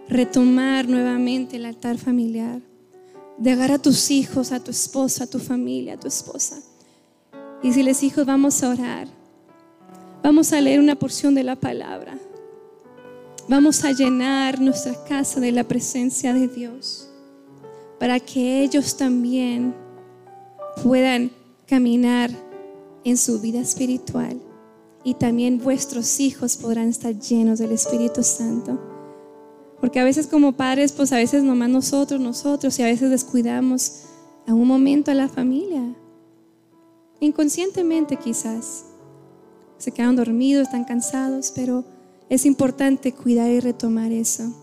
retomar 0.07 0.87
nuevamente 0.87 1.57
el 1.57 1.65
altar 1.65 1.97
familiar, 1.97 2.61
de 3.37 3.51
agarrar 3.51 3.79
a 3.79 3.81
tus 3.81 4.11
hijos, 4.11 4.53
a 4.53 4.63
tu 4.63 4.71
esposa, 4.71 5.25
a 5.25 5.27
tu 5.27 5.39
familia, 5.39 5.95
a 5.95 5.99
tu 5.99 6.07
esposa. 6.07 6.61
Y 7.61 7.73
si 7.73 7.83
les 7.83 8.01
hijos, 8.03 8.25
vamos 8.25 8.63
a 8.63 8.69
orar. 8.69 9.09
Vamos 10.23 10.53
a 10.53 10.61
leer 10.61 10.79
una 10.79 10.95
porción 10.95 11.35
de 11.35 11.43
la 11.43 11.57
palabra. 11.57 12.17
Vamos 13.49 13.83
a 13.83 13.91
llenar 13.91 14.61
nuestra 14.61 14.93
casa 15.05 15.39
de 15.39 15.51
la 15.51 15.63
presencia 15.63 16.35
de 16.35 16.47
Dios 16.47 17.09
para 17.99 18.19
que 18.19 18.61
ellos 18.61 18.95
también 18.95 19.73
puedan 20.83 21.31
caminar 21.65 22.29
en 23.03 23.17
su 23.17 23.41
vida 23.41 23.59
espiritual 23.59 24.39
y 25.03 25.15
también 25.15 25.57
vuestros 25.57 26.19
hijos 26.19 26.57
podrán 26.57 26.89
estar 26.89 27.17
llenos 27.17 27.57
del 27.57 27.71
Espíritu 27.71 28.21
Santo. 28.21 28.79
Porque 29.81 29.99
a 29.99 30.03
veces 30.03 30.27
como 30.27 30.51
padres, 30.51 30.91
pues 30.91 31.11
a 31.11 31.17
veces 31.17 31.41
nomás 31.41 31.69
nosotros, 31.69 32.21
nosotros, 32.21 32.77
y 32.77 32.83
a 32.83 32.85
veces 32.85 33.09
descuidamos 33.09 34.03
a 34.45 34.53
un 34.53 34.67
momento 34.67 35.09
a 35.09 35.15
la 35.15 35.27
familia. 35.27 35.95
Inconscientemente 37.19 38.15
quizás. 38.15 38.85
Se 39.79 39.91
quedan 39.91 40.15
dormidos, 40.17 40.67
están 40.67 40.83
cansados, 40.83 41.51
pero 41.55 41.83
es 42.29 42.45
importante 42.45 43.11
cuidar 43.13 43.49
y 43.49 43.59
retomar 43.59 44.11
eso. 44.11 44.53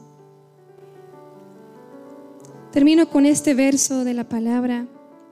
Termino 2.73 3.09
con 3.11 3.27
este 3.27 3.55
verso 3.55 4.05
de 4.05 4.15
la 4.15 4.29
palabra 4.29 4.87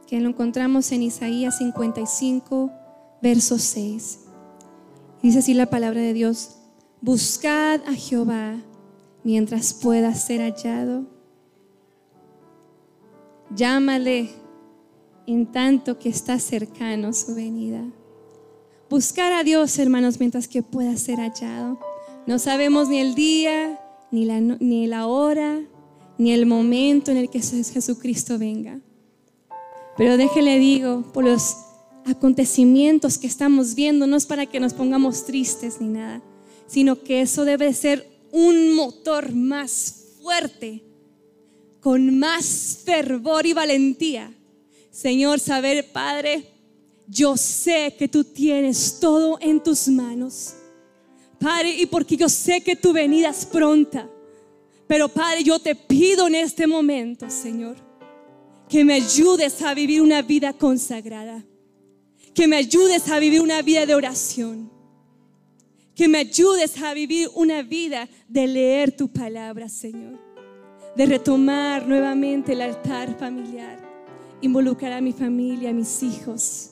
que 0.06 0.20
lo 0.20 0.28
encontramos 0.28 0.90
en 0.92 1.02
Isaías 1.02 1.58
55, 1.58 2.70
verso 3.22 3.58
6. 3.58 4.20
Dice 5.22 5.38
así 5.38 5.54
la 5.54 5.66
palabra 5.66 6.00
de 6.00 6.12
Dios, 6.12 6.56
buscad 7.00 7.80
a 7.86 7.94
Jehová 7.94 8.56
mientras 9.22 9.72
pueda 9.72 10.14
ser 10.14 10.40
hallado. 10.40 11.04
Llámale 13.54 14.30
en 15.26 15.46
tanto 15.46 15.98
que 15.98 16.08
está 16.08 16.38
cercano 16.38 17.12
su 17.12 17.34
venida. 17.34 17.84
Buscar 18.90 19.32
a 19.32 19.44
Dios, 19.44 19.78
hermanos, 19.78 20.18
mientras 20.18 20.48
que 20.48 20.62
pueda 20.62 20.96
ser 20.96 21.18
hallado. 21.18 21.78
No 22.26 22.38
sabemos 22.38 22.88
ni 22.88 23.00
el 23.00 23.14
día, 23.14 23.78
ni 24.10 24.86
la, 24.86 25.06
hora, 25.06 25.60
ni 26.16 26.32
el 26.32 26.46
momento 26.46 27.10
en 27.10 27.18
el 27.18 27.28
que 27.28 27.40
Jesucristo 27.40 28.38
venga. 28.38 28.80
Pero 29.98 30.16
déjele 30.16 30.58
digo, 30.58 31.04
por 31.12 31.24
los 31.24 31.56
acontecimientos 32.06 33.18
que 33.18 33.26
estamos 33.26 33.74
viendo, 33.74 34.06
no 34.06 34.16
es 34.16 34.24
para 34.24 34.46
que 34.46 34.58
nos 34.58 34.72
pongamos 34.72 35.26
tristes 35.26 35.80
ni 35.80 35.88
nada, 35.88 36.22
sino 36.66 37.02
que 37.02 37.20
eso 37.20 37.44
debe 37.44 37.72
ser 37.74 38.08
un 38.32 38.74
motor 38.74 39.34
más 39.34 40.16
fuerte, 40.22 40.82
con 41.80 42.18
más 42.18 42.80
fervor 42.84 43.44
y 43.44 43.52
valentía. 43.52 44.32
Señor, 44.90 45.40
saber, 45.40 45.92
Padre, 45.92 46.46
yo 47.06 47.36
sé 47.36 47.94
que 47.98 48.08
tú 48.08 48.24
tienes 48.24 48.98
todo 48.98 49.38
en 49.42 49.62
tus 49.62 49.88
manos. 49.88 50.54
Padre, 51.44 51.76
y 51.76 51.84
porque 51.84 52.16
yo 52.16 52.26
sé 52.30 52.62
que 52.62 52.74
tu 52.74 52.94
venida 52.94 53.28
es 53.28 53.44
pronta. 53.44 54.08
Pero 54.86 55.10
Padre, 55.10 55.44
yo 55.44 55.58
te 55.58 55.74
pido 55.74 56.26
en 56.26 56.36
este 56.36 56.66
momento, 56.66 57.28
Señor, 57.28 57.76
que 58.66 58.82
me 58.82 58.94
ayudes 58.94 59.60
a 59.60 59.74
vivir 59.74 60.00
una 60.00 60.22
vida 60.22 60.54
consagrada. 60.54 61.44
Que 62.32 62.48
me 62.48 62.56
ayudes 62.56 63.10
a 63.10 63.18
vivir 63.18 63.42
una 63.42 63.60
vida 63.60 63.84
de 63.84 63.94
oración 63.94 64.70
que 65.94 66.08
me 66.08 66.18
ayudes 66.18 66.82
a 66.82 66.92
vivir 66.92 67.28
una 67.34 67.62
vida 67.62 68.08
de 68.28 68.46
leer 68.46 68.96
tu 68.96 69.08
palabra, 69.08 69.68
Señor. 69.68 70.18
De 70.96 71.06
retomar 71.06 71.86
nuevamente 71.86 72.52
el 72.52 72.62
altar 72.62 73.16
familiar. 73.18 73.78
Involucrar 74.40 74.92
a 74.92 75.00
mi 75.00 75.12
familia, 75.12 75.70
a 75.70 75.72
mis 75.72 76.02
hijos. 76.02 76.70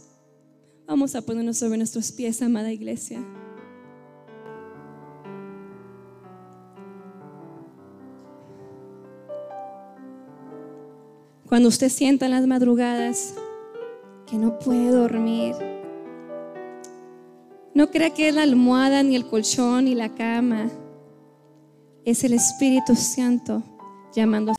Vamos 0.87 1.15
a 1.15 1.23
ponernos 1.23 1.59
sobre 1.59 1.79
nuestros 1.79 2.11
pies, 2.11 2.43
amada 2.43 2.73
iglesia. 2.73 3.25
Cuando 11.53 11.69
usted 11.69 11.91
sienta 11.91 12.25
en 12.25 12.31
las 12.31 12.47
madrugadas 12.47 13.35
que 14.27 14.39
no 14.39 14.59
puede 14.59 14.89
dormir, 14.91 15.55
no 17.75 17.91
crea 17.91 18.09
que 18.09 18.29
es 18.29 18.35
la 18.35 18.43
almohada, 18.43 19.03
ni 19.03 19.17
el 19.17 19.27
colchón, 19.27 19.85
ni 19.85 19.95
la 19.95 20.15
cama. 20.15 20.71
Es 22.07 22.25
el 22.25 22.33
Espíritu 22.33 22.97
Santo 22.97 23.63
llamando. 24.15 24.55